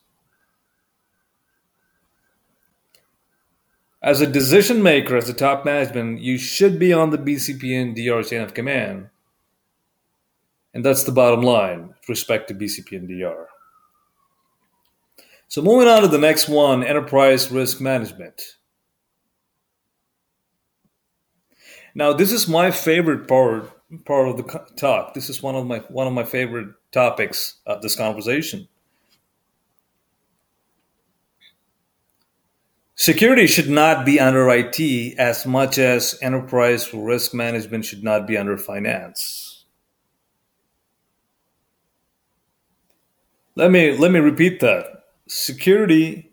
As 4.02 4.22
a 4.22 4.28
decision 4.28 4.82
maker, 4.82 5.18
as 5.18 5.28
a 5.28 5.34
top 5.34 5.66
management, 5.66 6.22
you 6.22 6.38
should 6.38 6.80
be 6.80 6.94
on 6.94 7.10
the 7.10 7.18
BCP 7.18 7.82
and 7.82 7.96
DR 7.96 8.24
chain 8.24 8.42
of 8.42 8.54
command. 8.54 9.10
And 10.74 10.86
that's 10.86 11.04
the 11.04 11.12
bottom 11.12 11.42
line 11.42 11.88
with 11.88 12.08
respect 12.08 12.48
to 12.48 12.54
BCP 12.54 12.98
and 12.98 13.08
DR. 13.08 13.48
So 15.48 15.62
moving 15.62 15.88
on 15.88 16.02
to 16.04 16.08
the 16.08 16.18
next 16.18 16.48
one, 16.48 16.84
enterprise 16.84 17.50
risk 17.50 17.82
management. 17.82 18.58
Now, 21.96 22.14
this 22.14 22.32
is 22.32 22.48
my 22.48 22.70
favorite 22.70 23.28
part 23.28 23.72
part 24.06 24.28
of 24.28 24.38
the 24.38 24.66
talk. 24.76 25.14
This 25.14 25.30
is 25.30 25.42
one 25.42 25.56
of 25.56 25.66
my 25.66 25.80
one 25.90 26.08
of 26.08 26.14
my 26.14 26.24
favorite 26.24 26.70
topics 26.92 27.56
of 27.66 27.82
this 27.82 27.96
conversation. 27.96 28.68
Security 32.96 33.46
should 33.46 33.70
not 33.70 34.06
be 34.06 34.20
under 34.20 34.50
IT 34.50 34.80
as 35.20 35.46
much 35.46 35.78
as 35.78 36.18
enterprise 36.22 36.92
risk 36.94 37.34
management 37.34 37.86
should 37.86 38.04
not 38.04 38.26
be 38.26 38.36
under 38.36 38.58
finance. 38.58 39.66
Let 43.56 43.72
me 43.72 43.96
let 43.96 44.12
me 44.12 44.20
repeat 44.20 44.60
that. 44.62 45.04
Security 45.28 46.32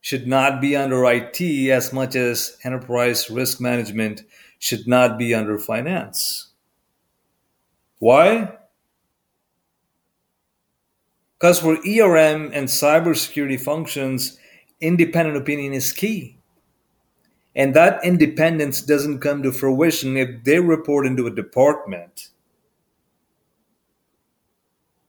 should 0.00 0.26
not 0.26 0.60
be 0.60 0.76
under 0.76 1.04
IT 1.04 1.40
as 1.70 1.92
much 1.92 2.16
as 2.16 2.56
enterprise 2.64 3.30
risk 3.30 3.60
management 3.60 4.22
should 4.58 4.86
not 4.86 5.18
be 5.18 5.34
under 5.34 5.58
finance. 5.58 6.45
Why? 7.98 8.56
Because 11.38 11.60
for 11.60 11.74
ERM 11.74 12.50
and 12.52 12.68
cybersecurity 12.68 13.60
functions, 13.60 14.38
independent 14.80 15.36
opinion 15.36 15.72
is 15.72 15.92
key. 15.92 16.38
And 17.54 17.74
that 17.74 18.04
independence 18.04 18.82
doesn't 18.82 19.20
come 19.20 19.42
to 19.42 19.52
fruition 19.52 20.16
if 20.16 20.44
they 20.44 20.60
report 20.60 21.06
into 21.06 21.26
a 21.26 21.34
department 21.34 22.28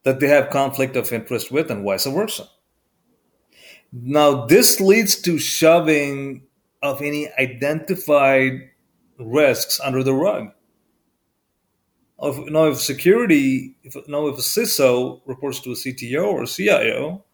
that 0.02 0.20
they 0.20 0.28
have 0.28 0.48
conflict 0.48 0.96
of 0.96 1.12
interest 1.12 1.52
with 1.52 1.70
and 1.70 1.84
vice 1.84 2.06
versa. 2.06 2.48
Now, 3.92 4.46
this 4.46 4.80
leads 4.80 5.16
to 5.22 5.38
shoving 5.38 6.42
of 6.82 7.02
any 7.02 7.30
identified 7.38 8.70
risks 9.18 9.80
under 9.80 10.02
the 10.02 10.14
rug 10.14 10.52
of 12.18 12.48
now 12.48 12.66
if 12.66 12.80
security 12.80 13.76
if 13.84 13.94
now 14.08 14.26
if 14.26 14.38
a 14.38 14.42
CISO 14.42 15.20
reports 15.26 15.60
to 15.60 15.70
a 15.70 15.74
CTO 15.74 16.24
or 16.24 16.42
a 16.42 16.46
CIO 16.46 17.24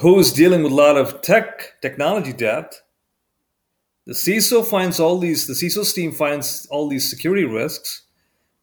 who 0.00 0.18
is 0.18 0.32
dealing 0.32 0.62
with 0.62 0.72
a 0.72 0.74
lot 0.74 0.96
of 0.96 1.20
tech 1.20 1.80
technology 1.82 2.32
debt, 2.32 2.74
the 4.06 4.14
CISO 4.14 4.66
finds 4.66 4.98
all 4.98 5.18
these 5.18 5.46
the 5.46 5.52
CISO's 5.52 5.92
team 5.92 6.12
finds 6.12 6.66
all 6.66 6.88
these 6.88 7.08
security 7.08 7.44
risks, 7.44 8.02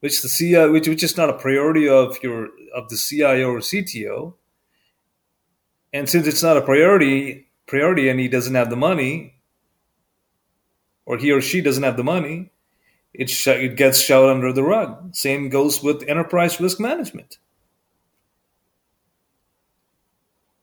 which 0.01 0.21
the 0.21 0.29
CIO 0.29 0.71
which 0.71 0.87
which 0.87 1.03
is 1.03 1.15
not 1.15 1.29
a 1.29 1.37
priority 1.37 1.87
of 1.87 2.17
your 2.21 2.49
of 2.75 2.89
the 2.89 2.97
CIO 2.97 3.51
or 3.51 3.59
CTO. 3.59 4.33
And 5.93 6.09
since 6.09 6.27
it's 6.27 6.43
not 6.43 6.57
a 6.57 6.61
priority 6.61 7.47
priority 7.67 8.09
and 8.09 8.19
he 8.19 8.27
doesn't 8.27 8.55
have 8.55 8.69
the 8.69 8.75
money, 8.75 9.35
or 11.05 11.17
he 11.17 11.31
or 11.31 11.41
she 11.41 11.61
doesn't 11.61 11.83
have 11.83 11.97
the 11.97 12.03
money, 12.03 12.51
it, 13.13 13.29
sh- 13.29 13.47
it 13.47 13.75
gets 13.75 13.99
shoved 13.99 14.29
under 14.29 14.53
the 14.53 14.63
rug. 14.63 15.15
Same 15.15 15.49
goes 15.49 15.83
with 15.83 16.07
enterprise 16.07 16.59
risk 16.59 16.79
management. 16.79 17.37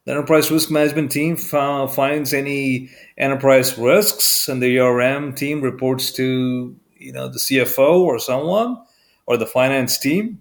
The 0.04 0.12
enterprise 0.12 0.50
risk 0.52 0.70
management 0.70 1.10
team 1.10 1.34
f- 1.34 1.94
finds 1.94 2.32
any 2.32 2.90
enterprise 3.18 3.76
risks, 3.76 4.48
and 4.48 4.62
the 4.62 4.78
ERM 4.78 5.34
team 5.34 5.60
reports 5.60 6.12
to 6.12 6.76
you 6.96 7.12
know 7.12 7.28
the 7.28 7.38
CFO 7.38 8.00
or 8.00 8.18
someone, 8.20 8.78
or 9.26 9.36
the 9.36 9.46
finance 9.46 9.98
team, 9.98 10.40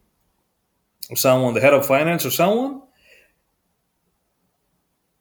or 1.09 1.15
someone, 1.15 1.55
the 1.55 1.61
head 1.61 1.73
of 1.73 1.85
finance 1.85 2.25
or 2.27 2.31
someone, 2.31 2.83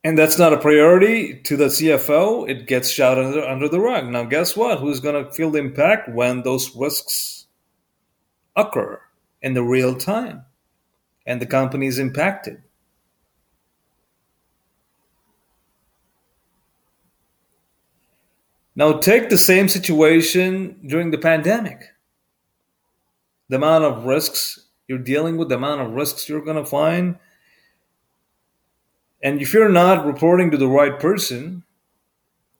and 0.04 0.18
that's 0.18 0.38
not 0.38 0.52
a 0.52 0.58
priority 0.58 1.40
to 1.44 1.56
the 1.56 1.66
CFO, 1.66 2.48
it 2.48 2.66
gets 2.66 2.90
shot 2.90 3.18
under, 3.18 3.42
under 3.42 3.68
the 3.70 3.80
rug. 3.80 4.06
Now, 4.06 4.24
guess 4.24 4.54
what? 4.54 4.78
Who's 4.78 5.00
going 5.00 5.24
to 5.24 5.32
feel 5.32 5.50
the 5.50 5.58
impact 5.58 6.10
when 6.10 6.42
those 6.42 6.76
risks 6.76 7.46
occur 8.54 9.00
in 9.40 9.54
the 9.54 9.62
real 9.62 9.96
time 9.96 10.44
and 11.26 11.40
the 11.40 11.46
company 11.46 11.86
is 11.86 11.98
impacted? 11.98 12.62
Now, 18.76 18.98
take 18.98 19.30
the 19.30 19.38
same 19.38 19.68
situation 19.68 20.80
during 20.86 21.12
the 21.12 21.18
pandemic. 21.18 21.80
The 23.48 23.56
amount 23.56 23.84
of 23.84 24.04
risks 24.04 24.66
you're 24.86 24.98
dealing 24.98 25.38
with, 25.38 25.48
the 25.48 25.54
amount 25.54 25.80
of 25.80 25.92
risks 25.92 26.28
you're 26.28 26.44
going 26.44 26.62
to 26.62 26.68
find 26.68 27.16
and 29.24 29.40
if 29.40 29.54
you're 29.54 29.70
not 29.70 30.04
reporting 30.04 30.50
to 30.50 30.58
the 30.58 30.68
right 30.68 31.00
person 31.00 31.64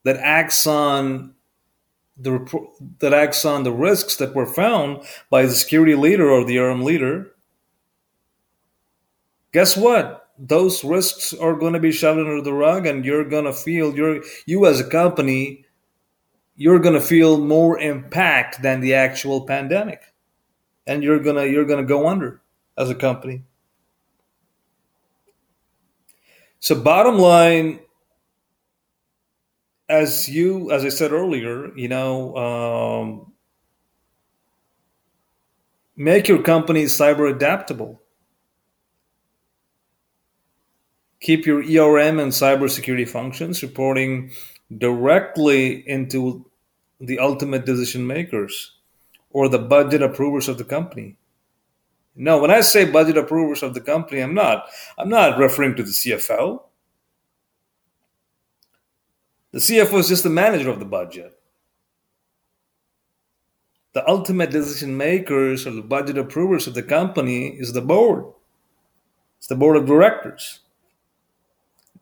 that 0.03 0.17
acts 0.17 0.65
on 0.65 1.35
the 2.17 2.69
that 2.99 3.13
acts 3.13 3.45
on 3.45 3.63
the 3.63 3.71
risks 3.71 4.15
that 4.15 4.33
were 4.33 4.47
found 4.47 5.03
by 5.29 5.43
the 5.43 5.53
security 5.53 5.93
leader 5.95 6.29
or 6.29 6.43
the 6.43 6.57
ERM 6.57 6.83
leader, 6.83 7.31
guess 9.53 9.77
what? 9.77 10.27
Those 10.39 10.83
risks 10.83 11.33
are 11.33 11.53
going 11.53 11.73
to 11.73 11.79
be 11.79 11.91
shoved 11.91 12.19
under 12.19 12.41
the 12.41 12.51
rug, 12.51 12.87
and 12.87 13.05
you're 13.05 13.23
going 13.23 13.45
to 13.45 13.53
feel 13.53 13.95
you're 13.95 14.23
you 14.47 14.65
as 14.65 14.79
a 14.79 14.89
company, 14.89 15.65
you're 16.55 16.79
going 16.79 16.95
to 16.95 17.01
feel 17.01 17.37
more 17.37 17.79
impact 17.79 18.63
than 18.63 18.81
the 18.81 18.95
actual 18.95 19.45
pandemic, 19.45 20.01
and 20.87 21.03
you're 21.03 21.19
gonna 21.19 21.45
you're 21.45 21.65
gonna 21.65 21.85
go 21.85 22.07
under 22.07 22.41
as 22.75 22.89
a 22.89 22.95
company. 22.95 23.43
So, 26.59 26.75
bottom 26.81 27.17
line, 27.19 27.79
as 29.87 30.27
you, 30.27 30.71
as 30.71 30.83
I 30.83 30.89
said 30.89 31.11
earlier, 31.11 31.75
you 31.77 31.87
know, 31.87 32.35
um, 32.35 33.33
make 35.95 36.27
your 36.27 36.41
company 36.41 36.85
cyber 36.85 37.29
adaptable. 37.29 38.01
keep 41.25 41.47
your 41.47 41.63
ERM 41.63 42.19
and 42.19 42.31
cybersecurity 42.31 43.09
functions 43.09 43.63
reporting 43.63 44.29
directly 44.77 45.83
into 45.89 46.45
the 46.99 47.17
ultimate 47.17 47.65
decision 47.65 48.05
makers 48.05 48.73
or 49.31 49.49
the 49.49 49.57
budget 49.57 50.03
approvers 50.03 50.47
of 50.47 50.59
the 50.59 50.63
company. 50.63 51.17
No, 52.15 52.39
when 52.39 52.51
I 52.51 52.61
say 52.61 52.85
budget 52.85 53.17
approvers 53.17 53.61
of 53.61 53.73
the 53.73 53.81
company, 53.81 54.21
I'm 54.21 54.33
not. 54.33 54.67
I'm 54.97 55.09
not 55.09 55.37
referring 55.37 55.75
to 55.75 55.83
the 55.83 55.91
CFO. 55.91 56.61
The 59.51 59.59
CFO 59.59 59.99
is 59.99 60.09
just 60.09 60.23
the 60.23 60.29
manager 60.29 60.69
of 60.69 60.79
the 60.79 60.85
budget. 60.85 61.37
The 63.93 64.07
ultimate 64.09 64.51
decision 64.51 64.97
makers 64.97 65.65
or 65.65 65.71
the 65.71 65.81
budget 65.81 66.17
approvers 66.17 66.67
of 66.67 66.73
the 66.73 66.83
company 66.83 67.47
is 67.47 67.71
the 67.71 67.81
board. 67.81 68.25
It's 69.37 69.47
the 69.47 69.55
board 69.55 69.77
of 69.77 69.85
directors. 69.85 70.59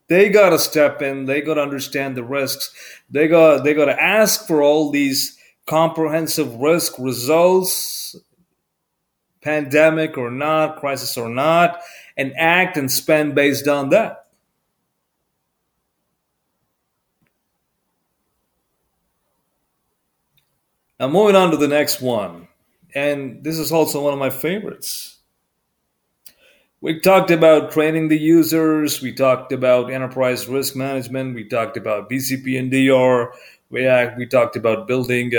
They 0.08 0.30
got 0.30 0.49
to 0.49 0.60
step 0.60 1.02
in. 1.02 1.26
They 1.26 1.41
got 1.41 1.56
to 1.56 1.62
understand 1.62 2.17
the 2.17 2.23
risks. 2.23 2.73
They 3.10 3.28
got 3.28 3.63
they 3.63 3.73
got 3.73 3.86
to 3.86 4.02
ask 4.02 4.47
for 4.47 4.62
all 4.62 4.91
these 4.91 5.38
comprehensive 5.65 6.56
risk 6.56 6.97
results, 6.99 8.03
pandemic 9.43 10.17
or 10.17 10.32
not, 10.32 10.79
crisis 10.79 11.17
or 11.17 11.29
not, 11.29 11.79
and 12.17 12.34
act 12.38 12.77
and 12.77 12.91
spend 12.91 13.36
based 13.36 13.67
on 13.67 13.89
that. 13.89 14.25
Now, 20.99 21.10
moving 21.10 21.36
on 21.36 21.51
to 21.51 21.58
the 21.58 21.67
next 21.67 22.01
one, 22.01 22.47
and 22.95 23.43
this 23.43 23.60
is 23.60 23.71
also 23.71 24.03
one 24.03 24.13
of 24.13 24.19
my 24.19 24.29
favorites. 24.29 25.19
We 26.82 26.99
talked 26.99 27.32
about 27.32 27.71
training 27.71 28.10
the 28.10 28.19
users. 28.19 29.01
We 29.01 29.13
talked 29.13 29.53
about 29.53 29.91
enterprise 29.91 30.47
risk 30.47 30.75
management. 30.75 31.34
We 31.34 31.47
talked 31.47 31.77
about 31.77 32.10
BCP 32.10 32.60
and 32.60 32.69
DR. 32.69 33.34
We, 33.69 33.88
we 34.17 34.25
talked 34.27 34.56
about 34.56 34.88
building 34.88 35.34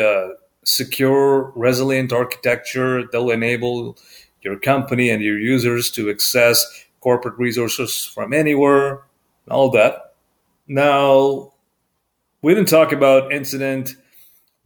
secure, 0.65 1.53
resilient 1.55 2.13
architecture 2.13 3.05
that 3.11 3.23
will 3.23 3.31
enable 3.31 3.97
your 4.43 4.59
company 4.59 5.11
and 5.11 5.23
your 5.23 5.39
users 5.39 5.91
to 5.93 6.11
access 6.11 6.87
corporate 7.01 7.39
resources 7.39 8.05
from 8.05 8.33
anywhere, 8.33 9.03
all 9.51 9.71
that. 9.71 10.15
Now, 10.67 11.53
we 12.43 12.55
didn't 12.55 12.69
talk 12.69 12.93
about 12.93 13.33
incident, 13.33 13.97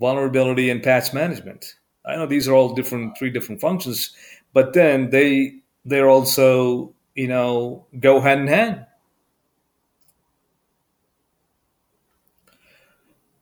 vulnerability, 0.00 0.70
and 0.70 0.82
patch 0.82 1.12
management. 1.12 1.74
I 2.04 2.16
know 2.16 2.26
these 2.26 2.48
are 2.48 2.54
all 2.54 2.74
different, 2.74 3.18
three 3.18 3.30
different 3.30 3.60
functions, 3.60 4.14
but 4.52 4.72
then 4.72 5.10
they 5.10 5.54
they're 5.84 6.08
also, 6.08 6.94
you 7.14 7.28
know, 7.28 7.86
go 7.98 8.20
hand 8.20 8.42
in 8.42 8.46
hand. 8.48 8.86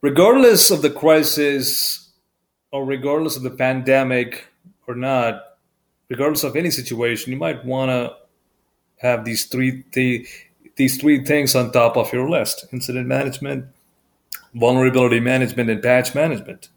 Regardless 0.00 0.70
of 0.70 0.82
the 0.82 0.90
crisis 0.90 2.05
or 2.72 2.84
regardless 2.84 3.36
of 3.36 3.42
the 3.42 3.50
pandemic 3.50 4.46
or 4.86 4.94
not, 4.94 5.42
regardless 6.08 6.44
of 6.44 6.56
any 6.56 6.70
situation, 6.70 7.32
you 7.32 7.38
might 7.38 7.64
want 7.64 7.90
to 7.90 8.14
have 8.98 9.24
these 9.24 9.44
three 9.44 9.84
the, 9.92 10.26
these 10.76 10.98
three 11.00 11.24
things 11.24 11.54
on 11.54 11.72
top 11.72 11.96
of 11.96 12.12
your 12.12 12.28
list: 12.28 12.66
incident 12.72 13.06
management, 13.06 13.66
vulnerability 14.54 15.20
management, 15.20 15.70
and 15.70 15.82
patch 15.82 16.14
management 16.14 16.68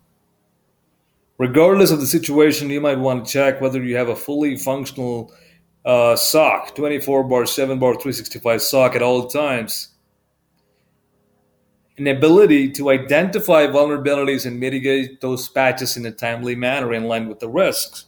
regardless 1.39 1.89
of 1.89 1.99
the 1.99 2.05
situation, 2.05 2.69
you 2.69 2.81
might 2.81 2.99
want 2.99 3.25
to 3.25 3.31
check 3.31 3.59
whether 3.59 3.81
you 3.81 3.95
have 3.95 4.09
a 4.09 4.15
fully 4.15 4.55
functional 4.57 5.33
uh, 5.85 6.15
SOC, 6.15 6.75
24 6.75 7.23
bar 7.23 7.47
7 7.47 7.79
bar 7.79 7.93
365 7.93 8.61
SOC 8.61 8.95
at 8.95 9.01
all 9.01 9.27
times. 9.27 9.87
An 11.99 12.07
ability 12.07 12.71
to 12.71 12.91
identify 12.91 13.67
vulnerabilities 13.67 14.45
and 14.45 14.57
mitigate 14.57 15.19
those 15.19 15.49
patches 15.49 15.97
in 15.97 16.05
a 16.05 16.11
timely 16.11 16.55
manner 16.55 16.93
in 16.93 17.03
line 17.03 17.27
with 17.27 17.39
the 17.39 17.49
risks 17.49 18.05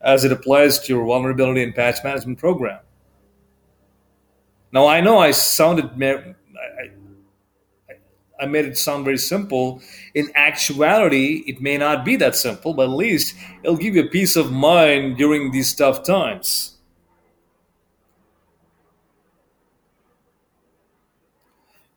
as 0.00 0.24
it 0.24 0.32
applies 0.32 0.80
to 0.80 0.92
your 0.92 1.06
vulnerability 1.06 1.62
and 1.62 1.74
patch 1.74 2.02
management 2.02 2.38
program. 2.38 2.80
Now, 4.72 4.88
I 4.88 5.00
know 5.00 5.18
I 5.18 5.30
sounded, 5.30 5.90
I, 6.02 6.90
I 8.40 8.46
made 8.46 8.64
it 8.64 8.76
sound 8.76 9.04
very 9.04 9.18
simple. 9.18 9.80
In 10.14 10.32
actuality, 10.34 11.44
it 11.46 11.60
may 11.60 11.78
not 11.78 12.04
be 12.04 12.16
that 12.16 12.34
simple, 12.34 12.74
but 12.74 12.90
at 12.90 12.96
least 12.96 13.36
it'll 13.62 13.76
give 13.76 13.94
you 13.94 14.08
peace 14.08 14.34
of 14.34 14.50
mind 14.50 15.16
during 15.16 15.52
these 15.52 15.72
tough 15.72 16.02
times. 16.02 16.73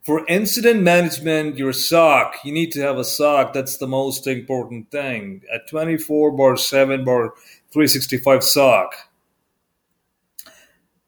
For 0.07 0.25
incident 0.29 0.81
management, 0.83 1.57
your 1.57 1.73
SOC, 1.73 2.35
you 2.45 2.53
need 2.53 2.71
to 2.71 2.79
have 2.79 2.97
a 2.97 3.03
SOC. 3.03 3.51
That's 3.51 3.75
the 3.75 3.89
most 3.89 4.25
important 4.25 4.89
thing. 4.89 5.41
A 5.53 5.59
24 5.69 6.31
bar 6.31 6.55
7 6.55 7.03
bar 7.03 7.33
365 7.73 8.41
SOC. 8.41 8.93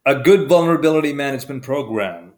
A 0.05 0.15
good 0.15 0.49
vulnerability 0.49 1.13
management 1.13 1.63
program. 1.63 2.33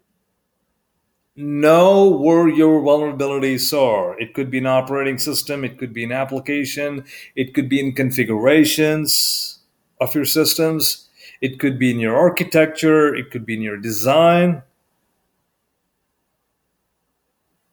Know 1.35 2.09
where 2.09 2.47
your 2.47 2.79
vulnerabilities 2.83 3.75
are. 3.75 4.19
It 4.19 4.35
could 4.35 4.51
be 4.51 4.59
an 4.59 4.67
operating 4.67 5.17
system, 5.17 5.65
it 5.65 5.79
could 5.79 5.93
be 5.93 6.03
an 6.03 6.11
application, 6.11 7.05
it 7.35 7.55
could 7.55 7.69
be 7.69 7.79
in 7.79 7.93
configurations 7.93 9.57
of 9.99 10.13
your 10.13 10.25
systems, 10.25 11.09
it 11.41 11.57
could 11.57 11.79
be 11.79 11.89
in 11.89 11.99
your 11.99 12.15
architecture, 12.15 13.15
it 13.15 13.31
could 13.31 13.47
be 13.47 13.55
in 13.55 13.63
your 13.63 13.77
design 13.77 14.61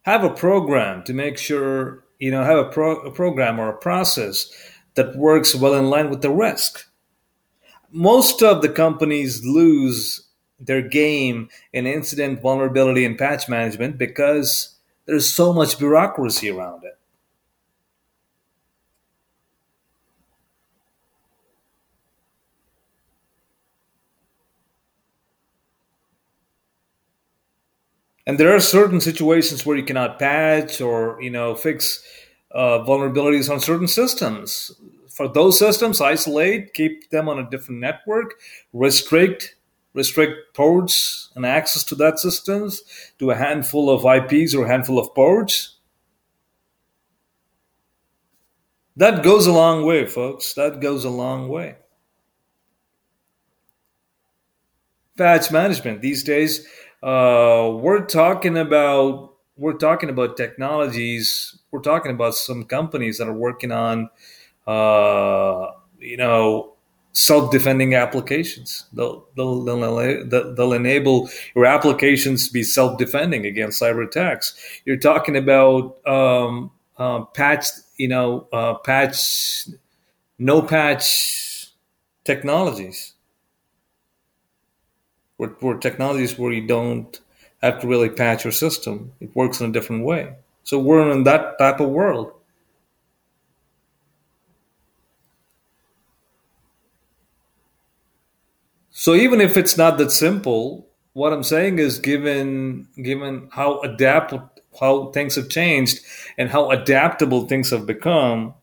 have 0.03 0.23
a 0.23 0.29
program 0.29 1.03
to 1.03 1.13
make 1.13 1.37
sure 1.37 2.03
you 2.19 2.31
know 2.31 2.43
have 2.43 2.57
a, 2.57 2.69
pro- 2.69 3.01
a 3.01 3.11
program 3.11 3.59
or 3.59 3.69
a 3.69 3.77
process 3.77 4.51
that 4.95 5.15
works 5.15 5.55
well 5.55 5.73
in 5.73 5.89
line 5.89 6.09
with 6.09 6.21
the 6.21 6.29
risk. 6.29 6.85
Most 7.91 8.43
of 8.43 8.61
the 8.61 8.69
companies 8.69 9.43
lose 9.43 10.27
their 10.59 10.81
game 10.81 11.49
in 11.71 11.87
incident 11.87 12.41
vulnerability 12.41 13.05
and 13.05 13.17
patch 13.17 13.47
management 13.47 13.97
because 13.97 14.75
there's 15.05 15.33
so 15.33 15.53
much 15.53 15.79
bureaucracy 15.79 16.49
around 16.49 16.83
it 16.83 16.98
and 28.29 28.37
there 28.37 28.55
are 28.55 28.59
certain 28.59 29.01
situations 29.01 29.65
where 29.65 29.75
you 29.75 29.83
cannot 29.83 30.19
patch 30.19 30.81
or 30.81 31.19
you 31.19 31.31
know 31.31 31.55
fix 31.55 32.03
uh, 32.51 32.77
vulnerabilities 32.85 33.49
on 33.49 33.59
certain 33.59 33.87
systems. 33.87 34.71
For 35.09 35.27
those 35.27 35.57
systems 35.57 35.99
isolate 35.99 36.75
keep 36.75 37.09
them 37.09 37.27
on 37.27 37.39
a 37.39 37.49
different 37.49 37.81
network 37.81 38.35
restrict 38.71 39.55
restrict 39.95 40.53
ports 40.53 41.31
and 41.35 41.43
access 41.43 41.83
to 41.85 41.95
that 41.95 42.19
systems 42.19 42.83
to 43.17 43.31
a 43.31 43.35
handful 43.35 43.89
of 43.89 44.05
ips 44.05 44.53
or 44.53 44.65
a 44.65 44.69
handful 44.69 44.99
of 44.99 45.15
ports. 45.15 45.77
That 48.95 49.23
goes 49.23 49.47
a 49.47 49.51
long 49.51 49.87
way 49.87 50.05
folks. 50.05 50.53
That 50.53 50.81
goes 50.81 51.03
a 51.03 51.09
long 51.09 51.49
way. 51.49 51.77
Patch 55.17 55.51
management. 55.51 56.03
These 56.03 56.23
days 56.23 56.67
uh, 57.01 57.71
we're 57.81 58.05
talking 58.05 58.57
about 58.57 59.35
we're 59.55 59.73
talking 59.73 60.09
about 60.09 60.37
technologies. 60.37 61.59
We're 61.71 61.81
talking 61.81 62.11
about 62.11 62.35
some 62.35 62.63
companies 62.63 63.17
that 63.17 63.27
are 63.27 63.33
working 63.33 63.71
on, 63.73 64.09
uh, 64.65 65.67
you 65.99 66.15
know, 66.15 66.75
self-defending 67.11 67.93
applications. 67.93 68.85
They'll, 68.93 69.25
they'll, 69.35 69.63
they'll, 69.63 70.53
they'll, 70.55 70.73
enable 70.73 71.29
your 71.55 71.65
applications 71.65 72.47
to 72.47 72.53
be 72.53 72.63
self-defending 72.63 73.45
against 73.45 73.81
cyber 73.81 74.05
attacks. 74.05 74.55
You're 74.85 74.97
talking 74.97 75.35
about 75.35 76.07
um, 76.07 76.71
uh, 76.97 77.25
patch, 77.25 77.65
you 77.97 78.07
know, 78.07 78.47
uh, 78.53 78.75
patch, 78.75 79.67
no 80.37 80.61
patch 80.61 81.67
technologies 82.23 83.13
where, 85.39 85.51
where 85.61 85.77
technologies 85.77 86.37
where 86.37 86.51
you 86.51 86.67
don't 86.67 87.21
have 87.63 87.79
to 87.79 87.87
really 87.87 88.09
patch 88.09 88.43
your 88.43 88.51
system. 88.51 89.13
It 89.21 89.33
works 89.33 89.61
in 89.61 89.69
a 89.69 89.73
different 89.73 90.03
way. 90.03 90.35
So 90.65 90.77
we're 90.77 91.09
in 91.11 91.23
that 91.23 91.57
type 91.57 91.79
of 91.79 91.89
world. 91.89 92.33
So 98.91 99.13
even 99.13 99.39
if 99.39 99.55
it's 99.55 99.77
not 99.77 99.97
that 99.99 100.11
simple, 100.11 100.85
what 101.13 101.31
I'm 101.31 101.43
saying 101.43 101.79
is 101.79 101.99
given 101.99 102.89
given 103.01 103.47
how 103.53 103.79
adapt 103.79 104.33
how 104.77 105.11
things 105.11 105.35
have 105.35 105.47
changed 105.47 106.01
and 106.37 106.49
how 106.49 106.69
adaptable 106.69 107.47
things 107.47 107.69
have 107.69 107.85
become, 107.85 108.55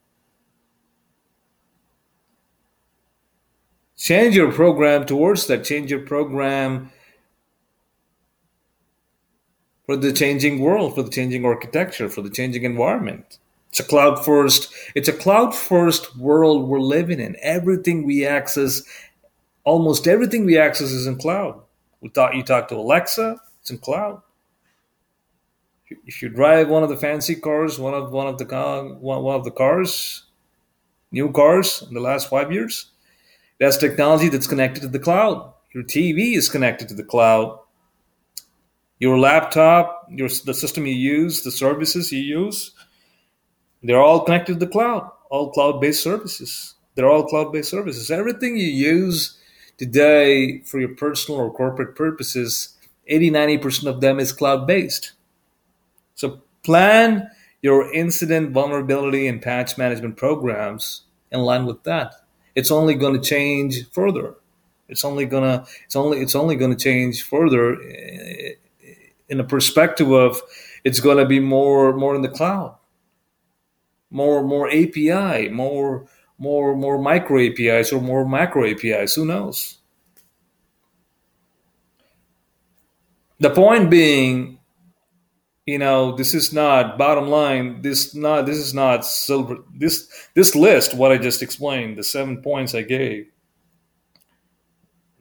change 3.96 4.36
your 4.36 4.52
program 4.52 5.06
towards 5.06 5.46
that 5.46 5.64
change 5.64 5.90
your 5.90 6.00
program 6.00 6.90
for 9.86 9.96
the 9.96 10.12
changing 10.12 10.60
world, 10.60 10.94
for 10.94 11.02
the 11.02 11.10
changing 11.10 11.44
architecture, 11.44 12.08
for 12.08 12.20
the 12.20 12.30
changing 12.30 12.64
environment. 12.64 13.38
It's 13.70 13.80
a 13.80 13.84
cloud 13.84 14.24
first. 14.24 14.72
It's 14.94 15.08
a 15.08 15.12
cloud 15.12 15.54
first 15.54 16.16
world 16.16 16.68
we're 16.68 16.80
living 16.80 17.20
in. 17.20 17.36
Everything 17.40 18.04
we 18.04 18.26
access, 18.26 18.82
almost 19.64 20.08
everything 20.08 20.44
we 20.44 20.58
access, 20.58 20.90
is 20.90 21.06
in 21.06 21.16
cloud. 21.18 21.60
We 22.00 22.08
thought 22.08 22.34
you 22.34 22.42
talk 22.42 22.68
to 22.68 22.76
Alexa, 22.76 23.36
it's 23.60 23.70
in 23.70 23.78
cloud. 23.78 24.22
If 26.04 26.20
you 26.20 26.28
drive 26.28 26.68
one 26.68 26.82
of 26.82 26.88
the 26.88 26.96
fancy 26.96 27.36
cars, 27.36 27.78
one 27.78 27.94
of 27.94 28.10
one 28.10 28.26
of 28.26 28.38
the 28.38 28.44
one, 29.00 29.22
one 29.22 29.36
of 29.36 29.44
the 29.44 29.52
cars, 29.52 30.24
new 31.12 31.30
cars 31.30 31.84
in 31.86 31.94
the 31.94 32.00
last 32.00 32.28
five 32.28 32.52
years, 32.52 32.90
that's 33.58 33.76
technology 33.76 34.28
that's 34.28 34.46
connected 34.46 34.80
to 34.80 34.88
the 34.88 34.98
cloud. 34.98 35.52
Your 35.74 35.84
TV 35.84 36.36
is 36.36 36.48
connected 36.48 36.88
to 36.88 36.94
the 36.94 37.04
cloud 37.04 37.58
your 38.98 39.18
laptop, 39.18 40.06
your 40.10 40.28
the 40.28 40.54
system 40.54 40.86
you 40.86 40.94
use, 40.94 41.42
the 41.42 41.50
services 41.50 42.12
you 42.12 42.20
use, 42.20 42.72
they're 43.82 44.00
all 44.00 44.24
connected 44.24 44.54
to 44.54 44.58
the 44.58 44.70
cloud, 44.70 45.10
all 45.30 45.50
cloud-based 45.50 46.02
services. 46.02 46.74
They're 46.94 47.10
all 47.10 47.26
cloud-based 47.26 47.70
services. 47.70 48.10
Everything 48.10 48.56
you 48.56 48.68
use 48.68 49.38
today 49.76 50.62
for 50.62 50.80
your 50.80 50.94
personal 50.94 51.40
or 51.40 51.52
corporate 51.52 51.94
purposes, 51.94 52.74
80 53.06 53.30
90% 53.30 53.86
of 53.86 54.00
them 54.00 54.18
is 54.18 54.32
cloud-based. 54.32 55.12
So 56.14 56.40
plan 56.64 57.30
your 57.60 57.92
incident 57.92 58.52
vulnerability 58.52 59.28
and 59.28 59.42
patch 59.42 59.76
management 59.76 60.16
programs 60.16 61.02
in 61.30 61.40
line 61.40 61.66
with 61.66 61.82
that. 61.84 62.14
It's 62.56 62.72
only 62.72 62.94
going 62.94 63.14
to 63.14 63.20
change 63.20 63.88
further. 63.90 64.34
It's 64.88 65.04
only 65.04 65.26
gonna 65.26 65.66
it's 65.84 65.96
only 65.96 66.20
it's 66.20 66.34
only 66.34 66.56
going 66.56 66.70
to 66.70 66.82
change 66.82 67.22
further 67.22 67.80
eh, 67.82 68.52
in 69.28 69.40
a 69.40 69.44
perspective 69.44 70.10
of 70.10 70.40
it's 70.84 71.00
going 71.00 71.18
to 71.18 71.26
be 71.26 71.40
more 71.40 71.92
more 71.92 72.16
in 72.16 72.22
the 72.22 72.28
cloud. 72.28 72.76
More 74.10 74.42
more 74.42 74.68
api 74.68 75.48
more 75.50 76.06
more 76.38 76.76
more 76.76 76.98
micro 76.98 77.40
apis 77.40 77.92
or 77.92 78.00
more 78.00 78.26
macro 78.26 78.64
apis 78.64 79.14
who 79.14 79.26
knows? 79.26 79.78
The 83.38 83.50
point 83.50 83.90
being 83.90 84.55
you 85.66 85.78
know 85.78 86.16
this 86.16 86.32
is 86.34 86.52
not 86.52 86.96
bottom 86.96 87.28
line 87.28 87.82
this 87.82 88.14
not 88.14 88.46
this 88.46 88.58
is 88.58 88.72
not 88.72 89.04
silver 89.04 89.58
this 89.74 90.08
this 90.34 90.54
list 90.54 90.94
what 90.94 91.12
i 91.12 91.18
just 91.18 91.42
explained 91.42 91.98
the 91.98 92.04
seven 92.04 92.40
points 92.40 92.74
i 92.74 92.82
gave 92.82 93.26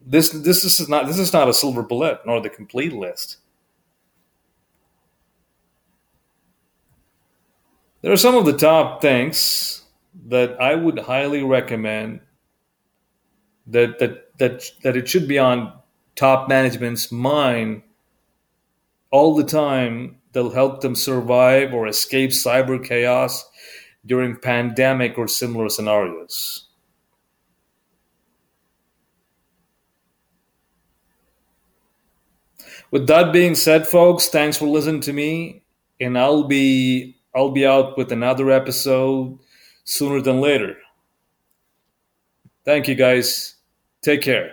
this 0.06 0.30
this 0.30 0.62
is 0.64 0.88
not 0.88 1.06
this 1.06 1.18
is 1.18 1.32
not 1.32 1.48
a 1.48 1.52
silver 1.52 1.82
bullet 1.82 2.20
nor 2.24 2.40
the 2.40 2.48
complete 2.48 2.92
list. 2.92 3.38
There 8.02 8.12
are 8.12 8.16
some 8.16 8.36
of 8.36 8.46
the 8.46 8.56
top 8.56 9.02
things 9.02 9.82
that 10.28 10.60
I 10.60 10.76
would 10.76 11.00
highly 11.00 11.42
recommend 11.42 12.20
that 13.66 13.98
that 13.98 14.38
that 14.38 14.70
that 14.84 14.96
it 14.96 15.08
should 15.08 15.26
be 15.26 15.40
on 15.40 15.72
top 16.14 16.48
management's 16.48 17.10
mind 17.10 17.82
all 19.10 19.34
the 19.34 19.44
time 19.44 20.18
that'll 20.36 20.50
help 20.50 20.82
them 20.82 20.94
survive 20.94 21.72
or 21.72 21.86
escape 21.86 22.28
cyber 22.28 22.86
chaos 22.86 23.42
during 24.04 24.36
pandemic 24.36 25.16
or 25.16 25.26
similar 25.26 25.70
scenarios. 25.70 26.68
With 32.90 33.06
that 33.06 33.32
being 33.32 33.54
said, 33.54 33.88
folks, 33.88 34.28
thanks 34.28 34.58
for 34.58 34.68
listening 34.68 35.00
to 35.02 35.14
me, 35.14 35.62
and 36.02 36.18
I'll 36.18 36.44
be 36.44 37.16
I'll 37.34 37.52
be 37.52 37.64
out 37.64 37.96
with 37.96 38.12
another 38.12 38.50
episode 38.50 39.38
sooner 39.84 40.20
than 40.20 40.42
later. 40.42 40.76
Thank 42.66 42.88
you, 42.88 42.94
guys. 42.94 43.54
Take 44.02 44.20
care. 44.20 44.52